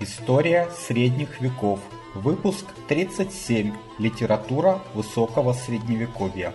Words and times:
История 0.00 0.70
средних 0.70 1.40
веков. 1.40 1.80
Выпуск 2.14 2.64
37. 2.88 3.72
Литература 3.98 4.80
высокого 4.94 5.52
средневековья. 5.52 6.54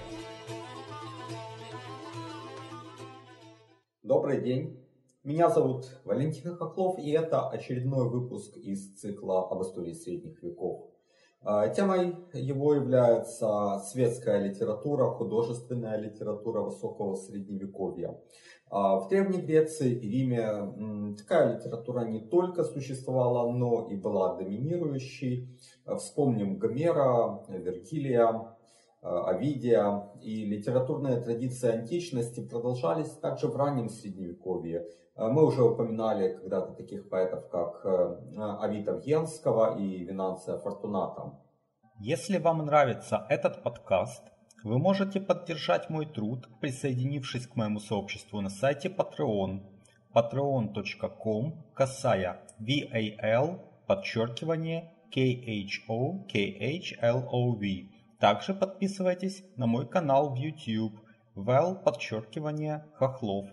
Добрый 4.02 4.40
день. 4.40 4.82
Меня 5.26 5.50
зовут 5.50 5.88
Валентин 6.06 6.56
Хохлов, 6.56 6.98
и 7.00 7.12
это 7.12 7.50
очередной 7.50 8.10
выпуск 8.10 8.56
из 8.56 8.96
цикла 8.96 9.50
об 9.50 9.62
истории 9.62 9.92
средних 9.92 10.42
веков. 10.42 10.94
А, 11.42 11.68
темой 11.68 12.16
его 12.32 12.74
является 12.74 13.82
светская 13.92 14.40
литература, 14.40 15.10
художественная 15.10 15.98
литература 15.98 16.62
высокого 16.62 17.16
средневековья. 17.16 18.18
А, 18.76 18.96
в 18.98 19.08
Древней 19.08 19.40
Греции 19.40 19.92
и 19.92 20.10
Риме 20.10 21.16
такая 21.16 21.56
литература 21.56 22.06
не 22.06 22.22
только 22.22 22.64
существовала, 22.64 23.52
но 23.52 23.88
и 23.88 23.96
была 23.96 24.36
доминирующей. 24.36 25.48
Вспомним 26.00 26.58
Гомера, 26.58 27.44
Вергилия, 27.50 28.56
Овидия. 29.02 30.10
И 30.24 30.46
литературные 30.46 31.22
традиции 31.22 31.70
античности 31.70 32.42
продолжались 32.48 33.12
также 33.12 33.48
в 33.48 33.56
раннем 33.56 33.90
Средневековье. 33.90 34.88
Мы 35.18 35.46
уже 35.46 35.62
упоминали 35.62 36.34
когда-то 36.34 36.74
таких 36.74 37.10
поэтов, 37.10 37.48
как 37.50 37.86
Авита 37.86 38.94
Вьенского 38.94 39.78
и 39.78 40.04
Винанция 40.04 40.58
Фортуната. 40.58 41.38
Если 42.00 42.40
вам 42.40 42.66
нравится 42.66 43.28
этот 43.30 43.62
подкаст, 43.62 44.33
вы 44.64 44.80
можете 44.80 45.20
поддержать 45.20 45.90
мой 45.90 46.06
труд, 46.06 46.48
присоединившись 46.62 47.48
к 47.48 47.56
моему 47.56 47.80
сообществу 47.80 48.42
на 48.42 48.50
сайте 48.50 48.90
Patreon 48.90 49.62
patreon.com 50.14 51.66
касая 51.74 52.40
VAL 52.62 53.60
подчеркивание 53.88 54.94
KHO 55.14 56.28
KHLOV. 56.32 57.90
Также 58.20 58.54
подписывайтесь 58.54 59.44
на 59.58 59.68
мой 59.68 59.88
канал 59.88 60.34
в 60.34 60.36
YouTube 60.36 61.00
Val 61.36 61.84
подчеркивание 61.84 62.86
Хохлов. 62.94 63.48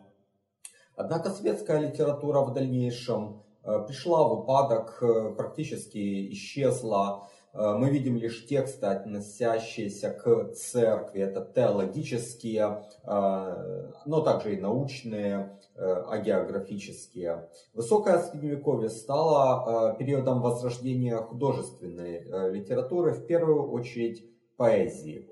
Однако 0.97 1.31
светская 1.31 1.81
литература 1.81 2.42
в 2.42 2.53
дальнейшем 2.53 3.42
э, 3.64 3.84
пришла 3.86 4.28
в 4.28 4.33
упадок, 4.41 5.03
э, 5.03 5.34
практически 5.34 6.31
исчезла. 6.33 7.28
Э, 7.53 7.75
мы 7.77 7.91
видим 7.91 8.17
лишь 8.17 8.47
тексты, 8.47 8.87
относящиеся 8.87 10.11
к 10.11 10.53
церкви. 10.55 11.23
Это 11.23 11.41
теологические, 11.55 12.84
э, 13.05 13.91
но 14.06 14.20
также 14.20 14.55
и 14.55 14.61
научные, 14.61 15.59
э, 15.75 15.93
агеографические. 16.09 17.48
Высокое 17.75 18.19
средневековье 18.19 18.89
стало 18.89 19.97
периодом 19.98 20.43
возрождения 20.43 21.17
художественной 21.17 22.51
литературы, 22.51 23.12
в 23.12 23.27
первую 23.27 23.71
очередь 23.71 24.25
поэзии. 24.56 25.28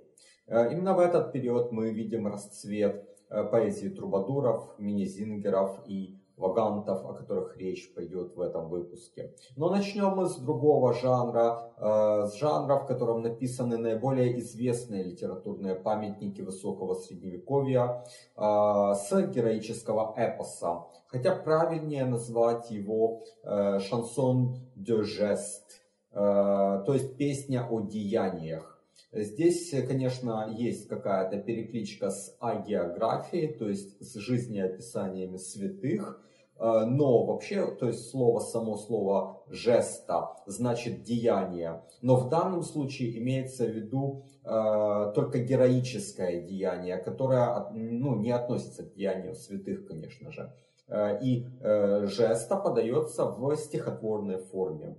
Именно 0.46 0.94
в 0.94 1.00
этот 1.00 1.32
период 1.32 1.72
мы 1.72 1.90
видим 1.90 2.26
расцвет 2.26 3.04
поэзии 3.28 3.88
трубадуров, 3.88 4.74
мини-зингеров 4.78 5.80
и 5.86 6.17
вагантов, 6.38 7.04
о 7.04 7.12
которых 7.12 7.56
речь 7.56 7.92
пойдет 7.94 8.34
в 8.36 8.40
этом 8.40 8.68
выпуске. 8.68 9.34
Но 9.56 9.70
начнем 9.70 10.16
мы 10.16 10.26
с 10.26 10.36
другого 10.36 10.94
жанра, 10.94 11.72
э, 11.76 12.26
с 12.26 12.34
жанра, 12.34 12.76
в 12.76 12.86
котором 12.86 13.22
написаны 13.22 13.76
наиболее 13.76 14.38
известные 14.38 15.02
литературные 15.02 15.74
памятники 15.74 16.40
высокого 16.40 16.94
средневековья, 16.94 18.04
э, 18.36 18.40
с 18.40 19.10
героического 19.34 20.14
эпоса. 20.16 20.84
Хотя 21.08 21.34
правильнее 21.34 22.04
назвать 22.04 22.70
его 22.70 23.22
э, 23.42 23.80
шансон 23.80 24.56
de 24.76 25.02
geste, 25.02 25.78
то 26.10 26.94
есть 26.94 27.16
песня 27.16 27.68
о 27.70 27.80
деяниях. 27.80 28.77
Здесь, 29.12 29.70
конечно, 29.86 30.54
есть 30.56 30.88
какая-то 30.88 31.38
перекличка 31.38 32.10
с 32.10 32.36
агеографией, 32.40 33.54
то 33.54 33.68
есть 33.68 34.00
с 34.02 34.14
жизнеописаниями 34.16 35.38
святых, 35.38 36.22
Э, 36.58 36.84
но 36.86 37.24
вообще, 37.24 37.66
то 37.76 37.86
есть 37.86 38.10
слово, 38.10 38.40
само 38.40 38.76
слово 38.76 39.42
жеста 39.48 40.30
значит 40.46 41.02
деяние. 41.02 41.82
Но 42.02 42.16
в 42.16 42.28
данном 42.28 42.62
случае 42.62 43.16
имеется 43.18 43.64
в 43.64 43.70
виду 43.70 44.24
э, 44.44 45.12
только 45.14 45.38
героическое 45.38 46.42
деяние, 46.42 46.98
которое 46.98 47.70
ну, 47.72 48.16
не 48.16 48.32
относится 48.32 48.82
к 48.84 48.94
деянию 48.94 49.34
святых, 49.34 49.86
конечно 49.86 50.32
же. 50.32 50.52
Э, 50.88 51.18
и 51.22 51.46
э, 51.60 52.06
жеста 52.06 52.56
подается 52.56 53.26
в 53.26 53.56
стихотворной 53.56 54.38
форме. 54.38 54.96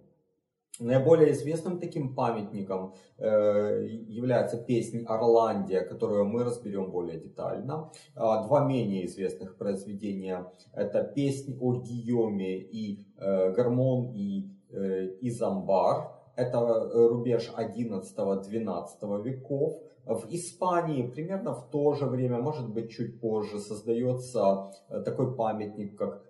Наиболее 0.80 1.34
известным 1.34 1.78
таким 1.78 2.16
памятником 2.16 2.94
э, 3.18 3.86
является 4.08 4.58
песня 4.58 5.06
«Орландия», 5.06 5.82
которую 5.82 6.26
мы 6.26 6.46
разберем 6.46 6.90
более 6.90 7.20
детально. 7.20 7.92
А, 8.16 8.48
два 8.48 8.64
менее 8.64 9.06
известных 9.06 9.58
произведения– 9.58 10.46
это 10.74 11.04
песня 11.04 11.58
о 11.60 11.82
Гийоме 11.82 12.60
и 12.60 13.06
э, 13.18 13.52
Гармон 13.52 14.14
и 14.14 14.52
э, 14.70 15.18
Изамбар. 15.20 16.14
Это 16.38 16.90
рубеж 16.94 17.52
11-12 17.58 19.22
веков. 19.22 19.74
В 20.06 20.28
Испании 20.30 21.06
примерно 21.06 21.54
в 21.54 21.70
то 21.70 21.94
же 21.94 22.06
время, 22.06 22.38
может 22.38 22.70
быть 22.70 22.92
чуть 22.92 23.20
позже, 23.20 23.60
создается 23.60 24.72
такой 25.04 25.36
памятник, 25.36 25.98
как 25.98 26.24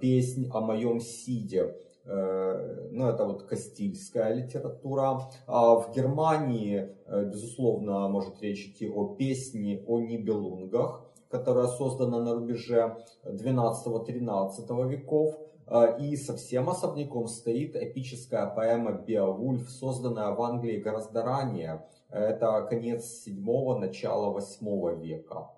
«Песнь 0.00 0.48
о 0.50 0.62
моем 0.62 0.98
Сиде», 0.98 1.62
Э, 1.64 1.91
ну, 2.04 3.06
это 3.08 3.24
вот 3.24 3.44
Кастильская 3.44 4.34
литература. 4.34 5.20
А 5.46 5.76
в 5.76 5.94
Германии, 5.94 6.96
э, 7.06 7.24
безусловно, 7.24 8.08
может 8.08 8.42
речь 8.42 8.68
идти 8.68 8.88
о 8.88 9.14
песне 9.14 9.84
о 9.86 10.00
Нибелунгах, 10.00 11.04
которая 11.28 11.68
создана 11.68 12.20
на 12.20 12.34
рубеже 12.34 12.96
12-13 13.24 14.88
веков. 14.88 15.38
Э, 15.68 15.96
и 16.00 16.16
совсем 16.16 16.68
особняком 16.68 17.28
стоит 17.28 17.76
эпическая 17.76 18.46
поэма 18.46 18.92
Беовульф, 18.92 19.70
созданная 19.70 20.32
в 20.32 20.42
Англии 20.42 20.78
гораздо 20.80 21.22
ранее. 21.22 21.86
Это 22.10 22.66
конец 22.68 23.04
7 23.24 23.78
начало 23.78 24.32
8 24.32 25.00
века. 25.00 25.50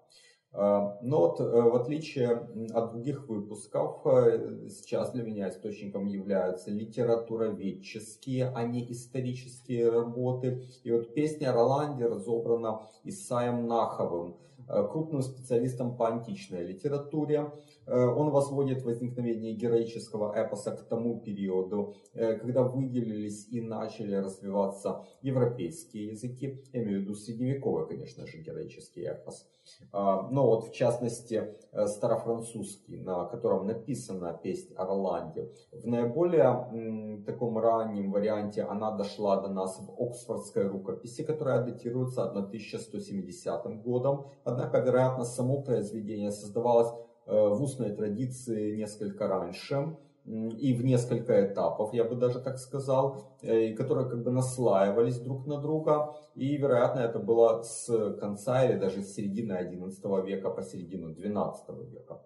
А, 0.56 0.96
но 1.02 1.20
вот 1.20 1.40
э, 1.40 1.44
в 1.44 1.74
отличие 1.74 2.30
от 2.72 2.92
других 2.92 3.28
выпусков, 3.28 4.02
э, 4.06 4.68
сейчас 4.68 5.10
для 5.10 5.24
меня 5.24 5.48
источником 5.48 6.06
являются 6.06 6.70
литературоведческие, 6.70 8.52
а 8.54 8.62
не 8.62 8.90
исторические 8.92 9.90
работы. 9.90 10.62
И 10.84 10.92
вот 10.92 11.12
песня 11.12 11.52
Роланде 11.52 12.06
разобрана 12.06 12.82
Исаем 13.02 13.66
Наховым, 13.66 14.36
э, 14.68 14.86
крупным 14.92 15.22
специалистом 15.22 15.96
по 15.96 16.06
античной 16.06 16.64
литературе. 16.64 17.50
Он 17.86 18.30
возводит 18.30 18.82
возникновение 18.82 19.54
героического 19.54 20.32
эпоса 20.34 20.72
к 20.72 20.88
тому 20.88 21.20
периоду, 21.20 21.94
когда 22.14 22.62
выделились 22.62 23.48
и 23.50 23.60
начали 23.60 24.16
развиваться 24.16 25.04
европейские 25.22 26.08
языки, 26.08 26.62
я 26.72 26.82
имею 26.82 27.00
в 27.00 27.02
виду 27.02 27.14
средневековый, 27.14 27.86
конечно 27.86 28.26
же, 28.26 28.38
героический 28.38 29.02
эпос. 29.02 29.46
А, 29.92 30.28
но 30.30 30.46
вот 30.46 30.68
в 30.68 30.72
частности 30.72 31.54
э, 31.72 31.86
старофранцузский, 31.86 32.96
на 32.96 33.24
котором 33.24 33.66
написана 33.66 34.32
песня 34.32 34.76
о 34.76 34.86
Роланде. 34.86 35.50
В 35.72 35.86
наиболее 35.86 37.22
таком 37.24 37.58
раннем 37.58 38.12
варианте 38.12 38.62
она 38.62 38.90
дошла 38.90 39.40
до 39.40 39.48
нас 39.48 39.78
в 39.78 40.02
Оксфордской 40.02 40.68
рукописи, 40.68 41.22
которая 41.22 41.64
датируется 41.64 42.24
1170 42.24 43.82
годом. 43.82 44.26
Однако, 44.44 44.80
вероятно, 44.80 45.24
само 45.24 45.62
произведение 45.62 46.30
создавалось 46.30 46.88
э, 46.88 47.13
в 47.26 47.62
устной 47.62 47.94
традиции 47.94 48.76
несколько 48.76 49.28
раньше 49.28 49.96
и 50.26 50.72
в 50.72 50.84
несколько 50.84 51.46
этапов, 51.46 51.92
я 51.92 52.04
бы 52.04 52.16
даже 52.16 52.40
так 52.40 52.58
сказал, 52.58 53.36
э, 53.42 53.74
которые 53.74 54.08
как 54.08 54.22
бы 54.22 54.30
наслаивались 54.30 55.18
друг 55.20 55.46
на 55.46 55.60
друга. 55.60 56.14
И, 56.34 56.56
вероятно, 56.56 57.00
это 57.00 57.18
было 57.18 57.62
с 57.62 58.14
конца 58.14 58.64
или 58.64 58.78
даже 58.78 59.02
с 59.02 59.14
середины 59.14 59.52
XI 59.52 60.26
века 60.26 60.50
по 60.50 60.62
середину 60.62 61.10
XII 61.12 61.90
века. 61.90 62.22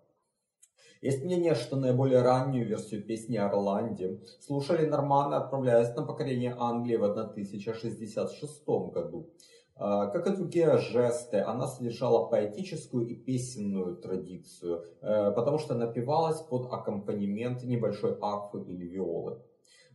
Есть 1.00 1.24
мнение, 1.24 1.54
что 1.54 1.76
наиболее 1.76 2.22
раннюю 2.22 2.66
версию 2.66 3.04
песни 3.04 3.36
Орланде 3.36 4.20
слушали 4.40 4.86
норманы, 4.86 5.34
отправляясь 5.34 5.94
на 5.96 6.04
покорение 6.04 6.56
Англии 6.58 6.96
в 6.96 7.04
1066 7.04 8.66
году. 8.66 9.30
А, 9.78 10.08
как 10.08 10.26
и 10.26 10.36
другие 10.36 10.76
жесты, 10.78 11.38
она 11.38 11.68
содержала 11.68 12.26
поэтическую 12.26 13.06
и 13.06 13.14
песенную 13.14 13.96
традицию, 13.96 14.84
э, 15.00 15.30
потому 15.30 15.58
что 15.58 15.74
напевалась 15.74 16.40
под 16.40 16.72
аккомпанемент 16.72 17.62
небольшой 17.62 18.18
арфы 18.20 18.60
или 18.62 18.84
виолы. 18.84 19.40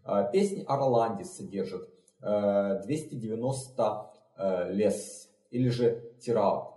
А, 0.06 0.24
песнь 0.24 0.64
Орланди 0.68 1.24
содержит 1.24 1.90
290 2.22 4.12
э, 4.38 4.42
э, 4.42 4.74
лес 4.74 5.30
или 5.52 5.68
же 5.68 6.02
тират, 6.22 6.70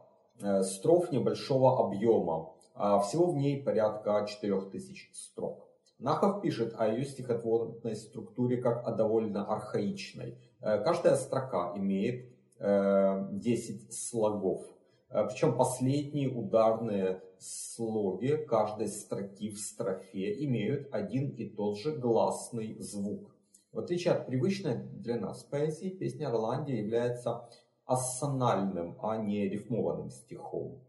строф 0.62 1.12
небольшого 1.12 1.86
объема. 1.86 2.52
А 2.74 2.98
всего 2.98 3.26
в 3.26 3.36
ней 3.36 3.62
порядка 3.62 4.26
4000 4.28 5.12
строк. 5.14 5.68
Нахов 5.98 6.42
пишет 6.42 6.74
о 6.76 6.88
ее 6.88 7.04
стихотворной 7.06 7.96
структуре 7.96 8.58
как 8.58 8.86
о 8.86 8.92
довольно 8.92 9.46
архаичной. 9.46 10.36
Каждая 10.60 11.16
строка 11.16 11.72
имеет 11.74 12.35
10 12.58 13.92
слогов. 13.92 14.62
Причем 15.08 15.56
последние 15.56 16.28
ударные 16.28 17.22
слоги 17.38 18.36
каждой 18.36 18.88
строки 18.88 19.50
в 19.50 19.58
строфе 19.58 20.44
имеют 20.44 20.88
один 20.92 21.30
и 21.30 21.48
тот 21.48 21.78
же 21.78 21.92
гласный 21.92 22.76
звук. 22.80 23.36
В 23.72 23.78
отличие 23.78 24.14
от 24.14 24.26
привычной 24.26 24.76
для 24.76 25.20
нас 25.20 25.42
поэзии, 25.44 25.90
песня 25.90 26.28
Орландия 26.28 26.78
является 26.78 27.48
ассональным, 27.84 28.98
а 29.02 29.18
не 29.18 29.48
рифмованным 29.48 30.10
стихом. 30.10 30.80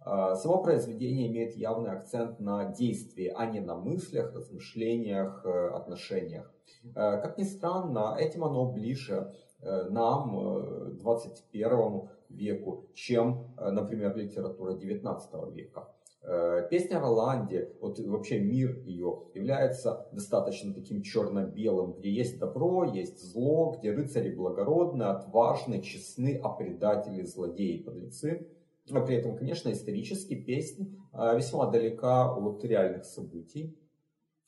А, 0.00 0.34
само 0.34 0.62
произведение 0.62 1.28
имеет 1.28 1.54
явный 1.56 1.90
акцент 1.90 2.40
на 2.40 2.72
действии, 2.72 3.32
а 3.36 3.46
не 3.46 3.60
на 3.60 3.76
мыслях, 3.76 4.34
размышлениях, 4.34 5.44
э, 5.44 5.68
отношениях. 5.68 6.50
Э, 6.84 7.20
как 7.20 7.36
ни 7.36 7.42
странно, 7.42 8.16
этим 8.18 8.44
оно 8.44 8.72
ближе 8.72 9.34
э, 9.49 9.49
нам, 9.62 10.96
21 10.98 12.08
веку, 12.28 12.86
чем, 12.94 13.54
например, 13.56 14.16
литература 14.16 14.74
19 14.74 15.54
века. 15.54 15.88
Песня 16.70 17.00
Роланде, 17.00 17.72
вот 17.80 17.98
вообще 17.98 18.38
мир 18.38 18.78
ее, 18.84 19.22
является 19.34 20.06
достаточно 20.12 20.74
таким 20.74 21.02
черно-белым, 21.02 21.94
где 21.94 22.10
есть 22.10 22.38
добро, 22.38 22.84
есть 22.84 23.20
зло, 23.32 23.74
где 23.78 23.92
рыцари 23.92 24.34
благородны, 24.34 25.04
отважны, 25.04 25.80
честны, 25.80 26.38
а 26.42 26.50
предатели, 26.50 27.22
злодеи, 27.22 27.82
подлецы– 27.82 28.48
но 28.90 29.04
при 29.04 29.16
этом, 29.16 29.36
конечно, 29.36 29.70
исторически 29.70 30.34
песня 30.34 30.86
весьма 31.12 31.66
далека 31.66 32.34
от 32.34 32.64
реальных 32.64 33.04
событий, 33.04 33.76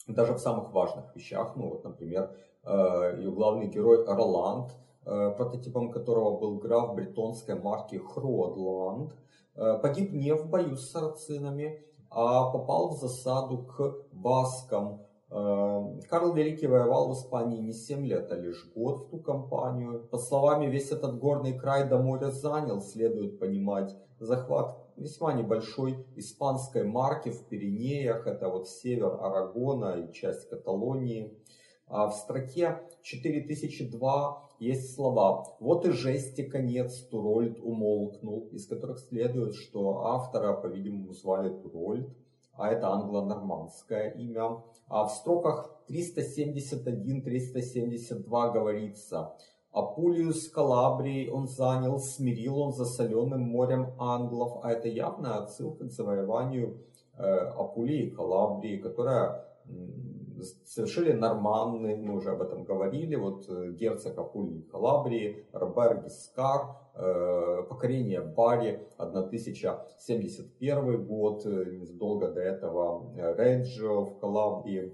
даже 0.07 0.35
в 0.35 0.39
самых 0.39 0.73
важных 0.73 1.15
вещах. 1.15 1.55
Ну 1.57 1.71
вот, 1.71 1.85
например, 1.85 2.37
ее 2.65 3.31
главный 3.31 3.69
герой 3.69 4.05
Роланд, 4.05 4.73
прототипом 5.05 5.91
которого 5.91 6.39
был 6.39 6.59
граф 6.59 6.95
бретонской 6.95 7.61
марки 7.61 7.97
Хродланд, 7.97 9.15
погиб 9.55 10.13
не 10.13 10.35
в 10.35 10.49
бою 10.49 10.77
с 10.77 10.91
сарацинами, 10.91 11.85
а 12.11 12.51
попал 12.51 12.91
в 12.91 12.99
засаду 12.99 13.65
к 13.65 14.07
баскам, 14.13 15.01
Эм, 15.35 16.03
Карл 16.11 16.35
Великий 16.35 16.67
воевал 16.67 17.09
в 17.09 17.15
Испании 17.15 17.59
не 17.59 17.73
7 17.73 18.05
лет, 18.05 18.31
а 18.31 18.37
лишь 18.37 18.71
год 18.75 19.07
в 19.07 19.09
ту 19.09 19.19
кампанию. 19.19 20.07
По 20.11 20.19
словам, 20.19 20.61
весь 20.61 20.91
этот 20.91 21.19
горный 21.19 21.59
край 21.59 21.89
до 21.89 21.97
моря 21.97 22.31
занял, 22.31 22.83
следует 22.83 23.39
понимать. 23.39 23.97
Захват 24.19 24.77
весьма 24.97 25.33
небольшой 25.33 26.07
испанской 26.17 26.85
марки 26.85 27.31
в 27.31 27.49
Пиренеях, 27.49 28.27
это 28.27 28.51
вот 28.51 28.69
север 28.69 29.17
Арагона 29.23 30.03
и 30.03 30.13
часть 30.13 30.51
Каталонии. 30.51 31.35
А 31.87 32.09
в 32.09 32.15
строке 32.15 32.81
4002 33.01 34.51
есть 34.63 34.95
слова 34.95 35.45
«Вот 35.61 35.87
и 35.87 35.91
жести 35.91 36.43
конец 36.43 37.01
Турольд 37.11 37.59
умолкнул», 37.61 38.49
из 38.53 38.67
которых 38.67 38.99
следует, 38.99 39.55
что 39.55 40.07
автора, 40.07 40.55
по-видимому, 40.55 41.13
звали 41.13 41.49
Турольд 41.49 42.09
а 42.55 42.71
это 42.71 42.89
англо-нормандское 42.89 44.11
имя. 44.11 44.63
А 44.89 45.07
в 45.07 45.13
строках 45.13 45.71
371-372 45.89 48.53
говорится 48.53 49.35
Апулиус 49.73 50.51
Калабрии 50.51 51.31
он 51.31 51.49
занял, 51.49 51.99
смирил 51.99 52.59
он 52.59 52.73
засоленным 52.73 53.41
морем 53.41 53.95
англов. 53.99 54.59
А 54.63 54.71
это 54.71 54.89
явная 54.89 55.39
отсылка 55.39 55.87
к 55.87 55.93
завоеванию 55.93 56.77
э, 57.17 57.25
Апулии 57.25 58.11
Калабрии, 58.11 58.77
которая 58.77 59.47
совершили 60.65 61.13
норманны, 61.13 61.97
мы 61.97 62.17
уже 62.17 62.31
об 62.31 62.43
этом 62.43 62.65
говорили, 62.65 63.15
вот 63.17 63.49
э, 63.49 63.73
герцог 63.73 64.19
Апулии 64.19 64.63
Калабрии, 64.63 65.47
Робер 65.53 66.03
Гискар, 66.03 66.77
э, 66.95 67.63
покорение 67.69 68.21
Бари, 68.21 68.87
1071 68.97 71.07
год, 71.07 71.47
э, 71.47 71.77
незадолго 71.77 72.29
до 72.29 72.41
этого 72.41 73.13
Реджио 73.37 74.05
в 74.05 74.19
Калабрии. 74.19 74.93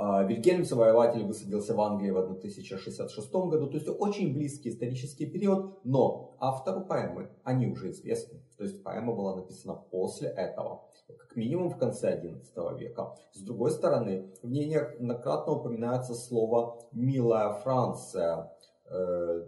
А, 0.00 0.22
Вильгельм 0.22 0.64
Завоеватель 0.64 1.24
высадился 1.24 1.74
в 1.74 1.80
Англии 1.80 2.10
в 2.10 2.18
1066 2.18 3.32
году, 3.32 3.66
то 3.66 3.76
есть 3.76 3.88
очень 3.88 4.32
близкий 4.32 4.68
исторический 4.68 5.26
период, 5.26 5.84
но 5.84 6.36
автору 6.38 6.82
поэмы 6.82 7.30
они 7.42 7.66
уже 7.66 7.90
известны, 7.90 8.40
то 8.56 8.62
есть 8.62 8.84
поэма 8.84 9.12
была 9.12 9.34
написана 9.34 9.74
после 9.74 10.28
этого 10.28 10.84
как 11.16 11.34
минимум 11.34 11.70
в 11.70 11.78
конце 11.78 12.16
XI 12.20 12.78
века. 12.78 13.16
С 13.32 13.40
другой 13.42 13.72
стороны, 13.72 14.30
в 14.40 14.48
ней 14.48 14.68
неоднократно 14.68 15.54
упоминается 15.54 16.14
слово 16.14 16.78
«милая 16.92 17.54
Франция». 17.54 18.52
Э, 18.88 19.44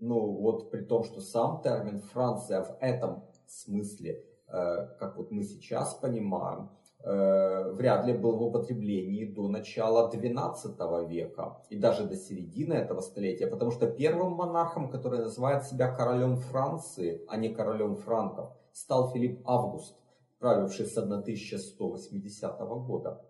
ну 0.00 0.32
вот 0.32 0.72
при 0.72 0.82
том, 0.82 1.04
что 1.04 1.20
сам 1.20 1.62
термин 1.62 2.00
«Франция» 2.00 2.62
в 2.64 2.76
этом 2.80 3.24
смысле, 3.46 4.24
э, 4.48 4.86
как 4.98 5.16
вот 5.16 5.30
мы 5.30 5.44
сейчас 5.44 5.94
понимаем, 5.94 6.70
э, 7.04 7.72
вряд 7.72 8.06
ли 8.06 8.12
был 8.12 8.36
в 8.36 8.42
употреблении 8.42 9.24
до 9.24 9.48
начала 9.48 10.10
XII 10.10 11.08
века 11.08 11.62
и 11.68 11.76
даже 11.76 12.04
до 12.04 12.16
середины 12.16 12.74
этого 12.74 13.00
столетия, 13.00 13.46
потому 13.46 13.70
что 13.70 13.86
первым 13.86 14.32
монархом, 14.32 14.90
который 14.90 15.20
называет 15.20 15.64
себя 15.64 15.94
королем 15.94 16.36
Франции, 16.36 17.22
а 17.28 17.36
не 17.36 17.50
королем 17.50 17.96
франков, 17.96 18.50
стал 18.72 19.12
Филипп 19.12 19.40
Август 19.44 19.96
правивший 20.44 20.84
с 20.84 20.98
1180 20.98 22.58
года. 22.86 23.24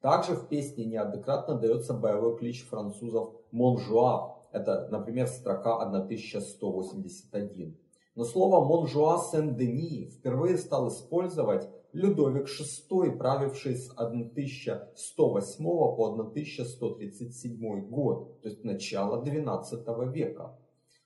Также 0.00 0.34
в 0.36 0.46
песне 0.46 0.84
неоднократно 0.84 1.56
дается 1.56 1.94
боевой 1.94 2.36
клич 2.38 2.64
французов 2.64 3.32
«Монжуа». 3.50 4.36
Это, 4.52 4.86
например, 4.88 5.26
строка 5.26 5.82
1181. 5.82 7.76
Но 8.14 8.24
слово 8.24 8.64
«Монжуа 8.64 9.18
Сен-Дени» 9.18 10.10
впервые 10.10 10.56
стал 10.58 10.86
использовать 10.90 11.68
Людовик 11.94 12.48
VI, 12.48 13.16
правивший 13.16 13.76
с 13.76 13.90
1108 13.96 15.64
по 15.64 16.06
1137 16.06 17.88
год, 17.88 18.40
то 18.42 18.48
есть 18.48 18.64
начало 18.64 19.22
XII 19.24 20.12
века. 20.12 20.58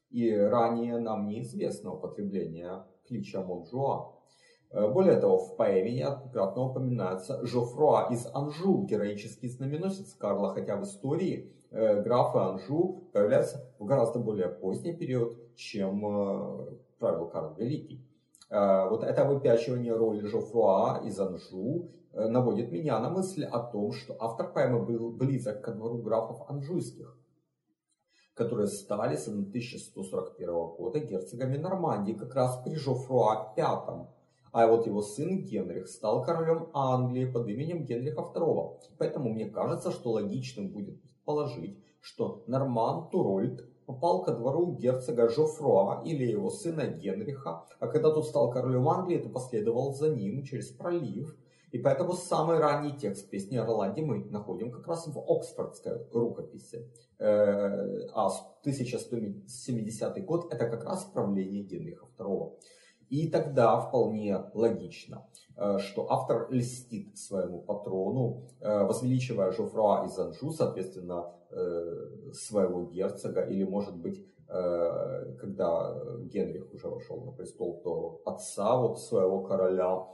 И 0.08 0.35
ранее 0.35 0.99
нам 0.99 1.29
неизвестно 1.29 1.93
употребление 1.93 2.85
клича 3.06 3.44
Монжуа. 3.44 4.14
Э, 4.70 4.88
более 4.88 5.20
того, 5.20 5.37
в 5.37 5.56
поэме 5.56 5.92
неоднократно 5.92 6.62
упоминается 6.62 7.45
Жофруа 7.47 8.09
из 8.11 8.26
Анжу, 8.33 8.87
героический 8.87 9.49
знаменосец 9.49 10.14
Карла, 10.14 10.54
хотя 10.54 10.76
в 10.76 10.85
истории 10.85 11.52
э, 11.71 12.02
графы 12.02 12.38
Анжу 12.38 13.11
появляются 13.12 13.71
в 13.78 13.85
гораздо 13.85 14.21
более 14.21 14.49
поздний 14.49 14.97
период, 14.97 15.54
чем 15.54 16.07
э, 16.07 16.76
правил 16.99 17.28
Карл 17.28 17.54
Великий. 17.57 18.07
Вот 18.50 19.02
это 19.05 19.25
выпячивание 19.25 19.95
роли 19.95 20.26
Жофруа 20.26 21.02
из 21.05 21.21
Анжу 21.21 21.90
наводит 22.12 22.73
меня 22.73 22.99
на 22.99 23.11
мысль 23.11 23.45
о 23.45 23.59
том, 23.61 23.93
что 23.93 24.17
автор 24.19 24.52
поэмы 24.52 24.85
был 24.85 25.11
близок 25.11 25.62
ко 25.62 25.73
двору 25.73 25.99
графов 25.99 26.49
анжуйских, 26.49 27.19
которые 28.35 28.69
стали 28.69 29.17
с 29.17 29.28
1141 29.28 30.49
года 30.49 30.99
герцогами 31.00 31.59
Нормандии, 31.59 32.14
как 32.14 32.35
раз 32.35 32.62
при 32.64 32.75
Жофруа 32.75 33.52
V, 33.55 34.09
а 34.50 34.67
вот 34.67 34.87
его 34.87 35.02
сын 35.02 35.45
Генрих 35.45 35.88
стал 35.88 36.25
королем 36.25 36.71
Англии 36.73 37.31
под 37.31 37.49
именем 37.49 37.85
Генриха 37.85 38.23
II. 38.35 38.78
Поэтому 38.97 39.28
мне 39.28 39.45
кажется, 39.45 39.90
что 39.90 40.12
логичным 40.12 40.69
будет 40.69 41.02
предположить, 41.02 41.78
что 42.00 42.45
Норман 42.47 43.11
Турольд 43.11 43.69
попал 43.88 44.23
ко 44.23 44.33
двору 44.33 44.76
герцога 44.76 45.30
Жофруа 45.30 46.02
или 46.04 46.25
его 46.25 46.50
сына 46.50 46.87
Генриха, 46.88 47.64
а 47.80 47.87
когда 47.87 48.11
тот 48.11 48.26
стал 48.26 48.50
королем 48.50 48.87
Англии, 48.87 49.16
то 49.16 49.30
последовал 49.30 49.95
за 49.95 50.11
ним 50.11 50.42
через 50.42 50.68
пролив. 50.68 51.35
И 51.73 51.78
поэтому 51.78 52.12
самый 52.12 52.59
ранний 52.59 52.92
текст 52.92 53.30
песни 53.30 53.57
о 53.57 53.64
Роланде 53.64 54.02
мы 54.02 54.25
находим 54.26 54.71
как 54.71 54.87
раз 54.87 55.07
в 55.07 55.18
Оксфордской 55.18 56.07
рукописи. 56.12 56.87
Э, 57.18 58.09
а 58.12 58.26
1170 58.61 60.25
год 60.25 60.52
это 60.52 60.68
как 60.68 60.85
раз 60.85 61.04
правление 61.04 61.62
Генриха 61.62 62.07
II. 62.18 62.59
И 63.09 63.30
тогда 63.30 63.80
вполне 63.80 64.37
логично, 64.52 65.26
что 65.78 66.06
автор 66.08 66.46
льстит 66.50 67.18
своему 67.18 67.60
патрону, 67.60 68.42
э, 68.60 68.84
возвеличивая 68.84 69.50
Жофруа 69.50 70.04
из 70.06 70.16
Анжу, 70.16 70.52
соответственно, 70.52 71.32
э, 71.50 72.30
своего 72.32 72.84
герцога, 72.84 73.42
или, 73.42 73.64
может 73.64 73.96
быть, 73.96 74.24
когда 75.40 75.94
Генрих 76.20 76.72
уже 76.72 76.88
вошел 76.88 77.20
на 77.20 77.32
престол, 77.32 77.82
то 77.84 78.22
отца 78.24 78.80
вот 78.80 78.98
своего 78.98 79.42
короля. 79.42 80.06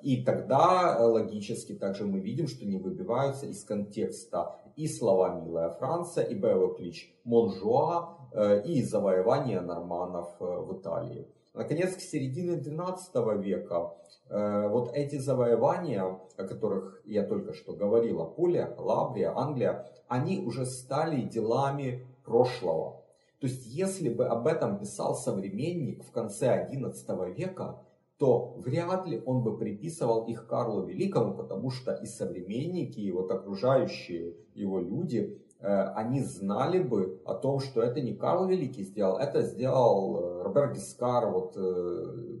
И 0.00 0.22
тогда 0.24 0.96
логически 1.00 1.74
также 1.74 2.06
мы 2.06 2.20
видим, 2.20 2.46
что 2.46 2.64
не 2.64 2.76
выбиваются 2.76 3.46
из 3.46 3.64
контекста 3.64 4.60
и 4.76 4.86
слова 4.86 5.40
«Милая 5.40 5.70
Франция», 5.70 6.22
и 6.22 6.36
боевой 6.36 6.76
клич 6.76 7.18
«Монжуа», 7.24 8.30
и 8.64 8.80
завоевание 8.82 9.60
норманов 9.60 10.36
в 10.38 10.78
Италии. 10.78 11.26
Наконец, 11.58 11.96
к 11.96 12.00
середине 12.00 12.54
XII 12.56 13.42
века 13.42 13.96
э, 14.30 14.68
вот 14.68 14.92
эти 14.94 15.16
завоевания, 15.16 16.04
о 16.04 16.44
которых 16.44 17.02
я 17.04 17.24
только 17.24 17.52
что 17.52 17.72
говорил, 17.72 18.22
Апулия, 18.22 18.76
Лабрия, 18.78 19.36
Англия, 19.36 19.90
они 20.06 20.38
уже 20.38 20.64
стали 20.66 21.22
делами 21.22 22.06
прошлого. 22.24 23.02
То 23.40 23.48
есть, 23.48 23.66
если 23.66 24.08
бы 24.08 24.26
об 24.26 24.46
этом 24.46 24.78
писал 24.78 25.16
современник 25.16 26.04
в 26.04 26.12
конце 26.12 26.70
XI 26.72 27.34
века, 27.34 27.80
то 28.18 28.54
вряд 28.58 29.08
ли 29.08 29.20
он 29.26 29.42
бы 29.42 29.58
приписывал 29.58 30.26
их 30.26 30.46
Карлу 30.46 30.86
Великому, 30.86 31.34
потому 31.34 31.70
что 31.70 31.92
и 31.92 32.06
современники, 32.06 33.00
и 33.00 33.10
вот 33.10 33.32
окружающие 33.32 34.36
его 34.54 34.78
люди, 34.78 35.42
они 35.66 36.22
знали 36.22 36.78
бы 36.78 37.20
о 37.24 37.34
том, 37.34 37.60
что 37.60 37.82
это 37.82 38.00
не 38.00 38.14
Карл 38.14 38.46
Великий 38.46 38.84
сделал, 38.84 39.18
это 39.18 39.42
сделал 39.42 40.16
э, 40.16 40.42
Роберт 40.42 40.74
Гискар 40.74 41.30
вот 41.30 41.56
э, 41.56 42.40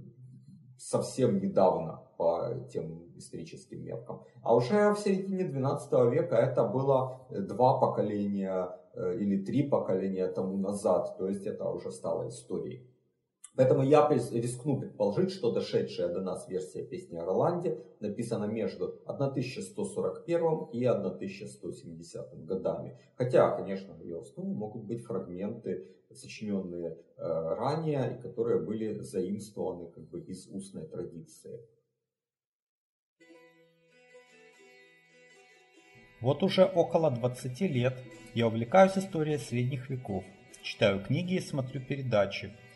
совсем 0.76 1.40
недавно 1.40 2.02
по 2.16 2.54
тем 2.72 3.16
историческим 3.16 3.84
меркам. 3.84 4.22
А 4.42 4.54
уже 4.54 4.92
в 4.92 4.98
середине 4.98 5.44
12 5.44 5.92
века 6.12 6.36
это 6.36 6.64
было 6.64 7.26
два 7.30 7.80
поколения 7.80 8.70
или 8.94 9.44
три 9.44 9.68
поколения 9.68 10.26
тому 10.28 10.56
назад, 10.56 11.16
то 11.18 11.28
есть 11.28 11.46
это 11.46 11.68
уже 11.68 11.90
стало 11.92 12.28
историей. 12.28 12.88
Поэтому 13.58 13.82
я 13.82 14.08
рискну 14.08 14.78
предположить, 14.78 15.32
что 15.32 15.50
дошедшая 15.50 16.14
до 16.14 16.20
нас 16.20 16.48
версия 16.48 16.84
песни 16.84 17.16
о 17.16 17.24
Роланде 17.24 17.82
написана 17.98 18.44
между 18.44 19.00
1141 19.06 20.68
и 20.72 20.84
1170 20.84 22.44
годами. 22.44 22.96
Хотя, 23.16 23.50
конечно, 23.56 23.94
в 23.94 24.04
ее 24.04 24.20
основе 24.20 24.54
могут 24.54 24.84
быть 24.84 25.02
фрагменты, 25.04 25.88
сочиненные 26.14 26.98
э, 27.16 27.54
ранее 27.56 28.16
и 28.16 28.22
которые 28.22 28.60
были 28.60 29.00
заимствованы 29.00 29.90
как 29.90 30.08
бы 30.08 30.20
из 30.20 30.46
устной 30.46 30.86
традиции. 30.86 31.58
Вот 36.20 36.44
уже 36.44 36.64
около 36.64 37.10
20 37.10 37.60
лет 37.62 37.94
я 38.34 38.46
увлекаюсь 38.46 38.96
историей 38.96 39.38
средних 39.38 39.90
веков, 39.90 40.22
читаю 40.62 41.04
книги 41.04 41.34
и 41.34 41.40
смотрю 41.40 41.80
передачи, 41.84 42.52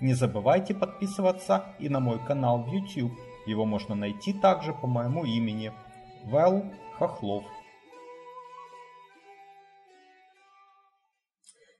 Не 0.00 0.14
забывайте 0.14 0.74
подписываться 0.74 1.74
и 1.80 1.88
на 1.88 1.98
мой 1.98 2.20
канал 2.24 2.62
в 2.62 2.68
YouTube. 2.68 3.12
Его 3.46 3.64
можно 3.64 3.96
найти 3.96 4.32
также 4.32 4.72
по 4.72 4.86
моему 4.86 5.24
имени 5.24 5.72
Вэл 6.24 6.62
Хохлов. 6.96 7.42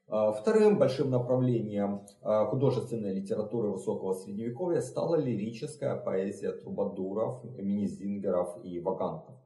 А, 0.08 0.32
вторым 0.32 0.78
большим 0.78 1.10
направлением 1.10 2.06
а, 2.22 2.46
художественной 2.46 3.14
литературы 3.14 3.68
высокого 3.68 4.14
средневековья 4.14 4.80
стала 4.80 5.14
лирическая 5.14 5.94
поэзия 5.94 6.50
трубадуров, 6.50 7.44
минизингеров 7.44 8.56
и 8.64 8.80
вагантов. 8.80 9.36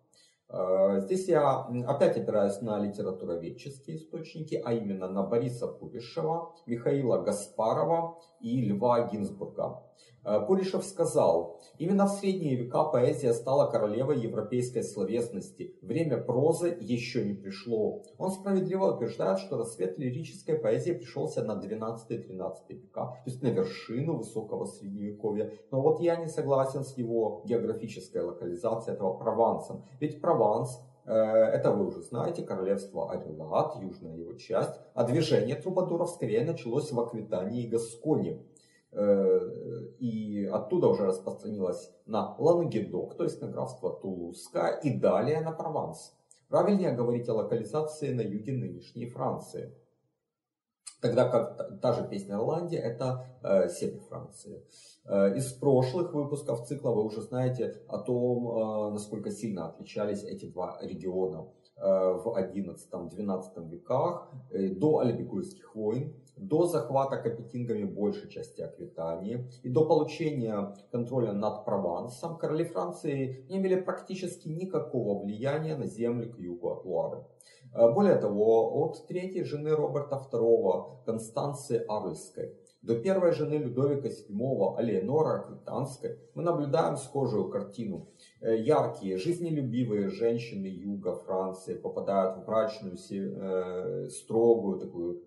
А, 0.48 1.00
здесь 1.00 1.28
я 1.28 1.66
опять 1.86 2.16
опираюсь 2.16 2.60
на 2.62 2.78
литературоведческие 2.78 3.96
источники, 3.96 4.54
а 4.64 4.72
именно 4.72 5.08
на 5.08 5.24
Бориса 5.24 5.66
Пуришева, 5.66 6.54
Михаила 6.66 7.18
Гаспарова 7.18 8.18
и 8.42 8.60
Льва 8.68 9.08
Гинзбурга. 9.08 9.82
Пуришев 10.46 10.84
сказал, 10.84 11.60
именно 11.78 12.06
в 12.06 12.10
средние 12.10 12.54
века 12.54 12.84
поэзия 12.84 13.32
стала 13.32 13.68
королевой 13.68 14.20
европейской 14.20 14.82
словесности. 14.82 15.74
Время 15.82 16.16
прозы 16.22 16.76
еще 16.80 17.24
не 17.24 17.34
пришло. 17.34 18.04
Он 18.18 18.30
справедливо 18.30 18.94
утверждает, 18.94 19.40
что 19.40 19.58
рассвет 19.58 19.98
лирической 19.98 20.56
поэзии 20.56 20.92
пришелся 20.92 21.42
на 21.42 21.60
12-13 21.60 22.52
века, 22.68 22.92
то 22.94 23.22
есть 23.26 23.42
на 23.42 23.48
вершину 23.48 24.18
высокого 24.18 24.66
средневековья. 24.66 25.52
Но 25.72 25.80
вот 25.80 26.00
я 26.00 26.14
не 26.14 26.28
согласен 26.28 26.84
с 26.84 26.96
его 26.96 27.42
географической 27.44 28.22
локализацией 28.22 28.94
этого 28.94 29.14
Провансом. 29.14 29.84
Ведь 29.98 30.20
Прованс 30.20 30.80
это 31.04 31.72
вы 31.72 31.86
уже 31.86 32.02
знаете, 32.02 32.42
королевство 32.42 33.10
Арелат, 33.10 33.76
южная 33.80 34.16
его 34.16 34.34
часть, 34.34 34.80
а 34.94 35.04
движение 35.04 35.56
трубадуров 35.56 36.10
скорее 36.10 36.44
началось 36.44 36.92
в 36.92 37.00
Аквитании 37.00 37.64
и 37.64 37.68
Гасконе. 37.68 38.40
Э, 38.92 39.40
и 39.98 40.44
оттуда 40.44 40.88
уже 40.88 41.06
распространилась 41.06 41.90
на 42.04 42.36
Лангедок, 42.38 43.16
то 43.16 43.24
есть 43.24 43.40
на 43.40 43.48
графство 43.48 43.90
Тулузское, 43.90 44.78
и 44.80 44.90
далее 44.90 45.40
на 45.40 45.52
Прованс. 45.52 46.14
Правильнее 46.48 46.92
говорить 46.92 47.28
о 47.30 47.34
локализации 47.34 48.12
на 48.12 48.20
юге 48.20 48.52
нынешней 48.52 49.06
Франции. 49.06 49.74
Тогда 51.02 51.28
как 51.28 51.80
та 51.80 51.92
же 51.92 52.06
песня 52.08 52.36
Ирландии 52.36 52.78
это 52.78 53.26
э, 53.42 53.68
север 53.68 54.00
Франции. 54.08 54.64
Э, 55.04 55.36
из 55.36 55.52
прошлых 55.52 56.14
выпусков 56.14 56.64
цикла 56.64 56.92
вы 56.92 57.04
уже 57.04 57.22
знаете 57.22 57.74
о 57.88 57.98
том, 57.98 58.46
э, 58.46 58.90
насколько 58.92 59.32
сильно 59.32 59.66
отличались 59.66 60.22
эти 60.22 60.46
два 60.46 60.78
региона 60.80 61.48
э, 61.76 61.80
в 61.82 62.28
XI-XII 62.28 63.68
веках 63.68 64.32
э, 64.52 64.68
до 64.68 65.00
Альбегойских 65.00 65.74
войн 65.74 66.14
до 66.36 66.66
захвата 66.66 67.16
капетингами 67.16 67.84
большей 67.84 68.30
части 68.30 68.62
Аквитании 68.62 69.50
и 69.64 69.68
до 69.68 69.84
получения 69.84 70.74
контроля 70.90 71.32
над 71.32 71.64
Провансом 71.64 72.38
короли 72.38 72.64
Франции 72.64 73.44
не 73.48 73.58
имели 73.58 73.80
практически 73.80 74.48
никакого 74.48 75.22
влияния 75.22 75.76
на 75.76 75.86
земли 75.86 76.28
к 76.28 76.38
югу 76.38 76.70
от 76.70 76.84
Луары. 76.84 77.24
Э, 77.74 77.90
более 77.90 78.16
того, 78.16 78.84
от 78.84 79.06
третьей 79.06 79.44
жены 79.44 79.70
Роберта 79.70 80.22
II, 80.30 81.04
Констанции 81.06 81.84
Арльской, 81.88 82.54
до 82.82 82.96
первой 82.96 83.32
жены 83.32 83.54
Людовика 83.54 84.08
VII, 84.08 84.76
Алиенора 84.76 85.38
Аквитанской, 85.38 86.18
мы 86.34 86.42
наблюдаем 86.42 86.96
схожую 86.96 87.48
картину. 87.48 88.08
Э, 88.40 88.56
яркие, 88.58 89.16
жизнелюбивые 89.16 90.10
женщины 90.10 90.66
юга 90.66 91.14
Франции 91.14 91.74
попадают 91.74 92.38
в 92.38 92.44
брачную, 92.44 92.96
э, 93.10 94.08
строгую 94.10 94.78
такую 94.78 95.22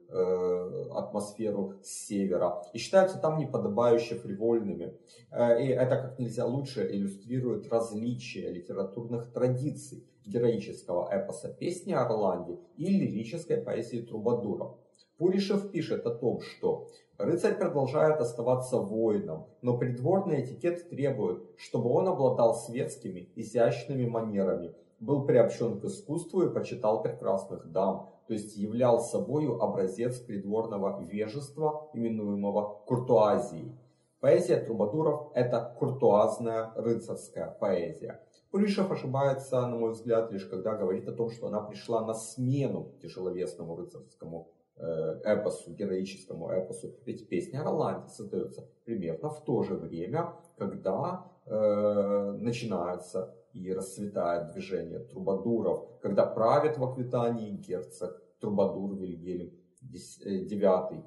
атмосферу 0.91 1.73
с 1.81 2.07
севера 2.07 2.61
и 2.73 2.77
считаются 2.77 3.17
там 3.17 3.37
неподобающе 3.37 4.15
фривольными. 4.15 4.93
И 5.33 5.67
это 5.67 5.97
как 5.97 6.19
нельзя 6.19 6.45
лучше 6.45 6.87
иллюстрирует 6.89 7.67
различия 7.69 8.49
литературных 8.49 9.33
традиций 9.33 10.05
героического 10.27 11.07
эпоса 11.11 11.49
«Песни 11.49 11.93
Орланди» 11.93 12.59
и 12.77 12.87
лирической 12.87 13.57
поэзии 13.57 14.01
Трубадуров. 14.01 14.77
Пуришев 15.17 15.71
пишет 15.71 16.05
о 16.05 16.11
том, 16.11 16.41
что 16.41 16.87
рыцарь 17.17 17.57
продолжает 17.57 18.19
оставаться 18.19 18.77
воином, 18.77 19.47
но 19.61 19.77
придворный 19.77 20.43
этикет 20.43 20.89
требует, 20.89 21.43
чтобы 21.57 21.89
он 21.89 22.07
обладал 22.07 22.55
светскими, 22.55 23.29
изящными 23.35 24.05
манерами, 24.05 24.75
был 24.99 25.25
приобщен 25.25 25.79
к 25.79 25.85
искусству 25.85 26.43
и 26.43 26.53
почитал 26.53 27.01
прекрасных 27.01 27.71
дам, 27.71 28.09
то 28.27 28.33
есть 28.33 28.57
являл 28.57 28.99
собою 28.99 29.61
образец 29.61 30.17
придворного 30.19 31.01
вежества, 31.01 31.89
именуемого 31.93 32.81
куртуазией. 32.85 33.77
Поэзия 34.19 34.57
трубадуров– 34.57 35.31
это 35.35 35.75
куртуазная 35.77 36.73
рыцарская 36.75 37.55
поэзия. 37.59 38.21
Пуришев 38.55 38.89
ошибается, 38.89 39.67
на 39.67 39.75
мой 39.75 39.91
взгляд, 39.91 40.31
лишь 40.31 40.45
когда 40.45 40.75
говорит 40.75 41.09
о 41.09 41.11
том, 41.11 41.29
что 41.29 41.47
она 41.47 41.59
пришла 41.59 42.05
на 42.05 42.13
смену 42.13 42.93
тяжеловесному 43.01 43.75
рыцарскому 43.75 44.55
Э, 44.77 45.21
эпосу, 45.23 45.71
героическому 45.71 46.49
эпосу. 46.49 46.95
Ведь 47.05 47.29
песня 47.29 47.61
о 47.61 47.63
Роланде 47.63 48.09
создается 48.09 48.67
примерно 48.83 49.29
в 49.29 49.41
то 49.45 49.63
же 49.63 49.75
время, 49.75 50.33
когда 50.57 51.31
э, 51.45 52.37
начинается 52.41 53.33
и 53.53 53.71
расцветает 53.71 54.51
движение 54.51 54.99
трубадуров, 54.99 55.87
когда 56.01 56.25
правит 56.25 56.77
в 56.77 56.83
Аквитании 56.83 57.51
герцог 57.51 58.21
Трубадур 58.41 58.97
Вильгельм 58.97 59.53
IX. 59.81 60.93
Э, 60.93 61.01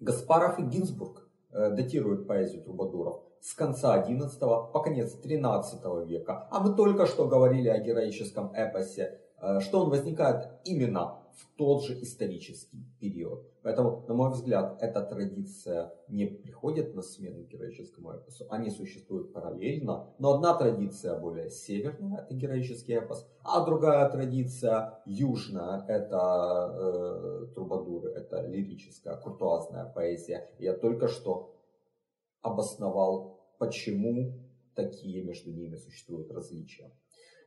Гаспаров 0.00 0.58
и 0.58 0.62
Гинзбург 0.62 1.28
э, 1.52 1.70
датируют 1.70 2.26
поэзию 2.26 2.64
трубадуров 2.64 3.22
с 3.42 3.54
конца 3.54 4.00
XI 4.08 4.72
по 4.72 4.80
конец 4.80 5.18
XIII 5.20 6.06
века. 6.06 6.46
А 6.50 6.60
мы 6.60 6.76
только 6.76 7.06
что 7.06 7.26
говорили 7.26 7.68
о 7.68 7.78
героическом 7.80 8.52
эпосе, 8.54 9.18
э, 9.40 9.58
что 9.60 9.80
он 9.80 9.90
возникает 9.90 10.48
именно 10.64 11.18
в 11.34 11.56
тот 11.56 11.84
же 11.84 12.00
исторический 12.00 12.86
период. 13.00 13.48
Поэтому, 13.62 14.04
на 14.06 14.14
мой 14.14 14.30
взгляд, 14.30 14.76
эта 14.80 15.02
традиция 15.02 15.92
не 16.08 16.26
приходит 16.26 16.94
на 16.94 17.02
смену 17.02 17.42
героическому 17.44 18.12
эпосу, 18.12 18.46
они 18.48 18.70
существуют 18.70 19.32
параллельно, 19.32 20.14
но 20.18 20.34
одна 20.34 20.54
традиция 20.54 21.18
более 21.18 21.50
северная, 21.50 22.24
это 22.24 22.34
героический 22.34 22.94
эпос, 22.94 23.26
а 23.42 23.64
другая 23.64 24.08
традиция 24.10 25.00
южная, 25.06 25.84
это 25.88 26.74
э, 26.74 27.46
трубадуры, 27.54 28.10
это 28.10 28.46
лирическая, 28.46 29.16
куртуазная 29.16 29.86
поэзия. 29.86 30.48
Я 30.58 30.74
только 30.74 31.08
что 31.08 31.54
обосновал, 32.42 33.40
почему 33.58 34.38
такие 34.74 35.22
между 35.22 35.52
ними 35.52 35.76
существуют 35.76 36.30
различия. 36.30 36.92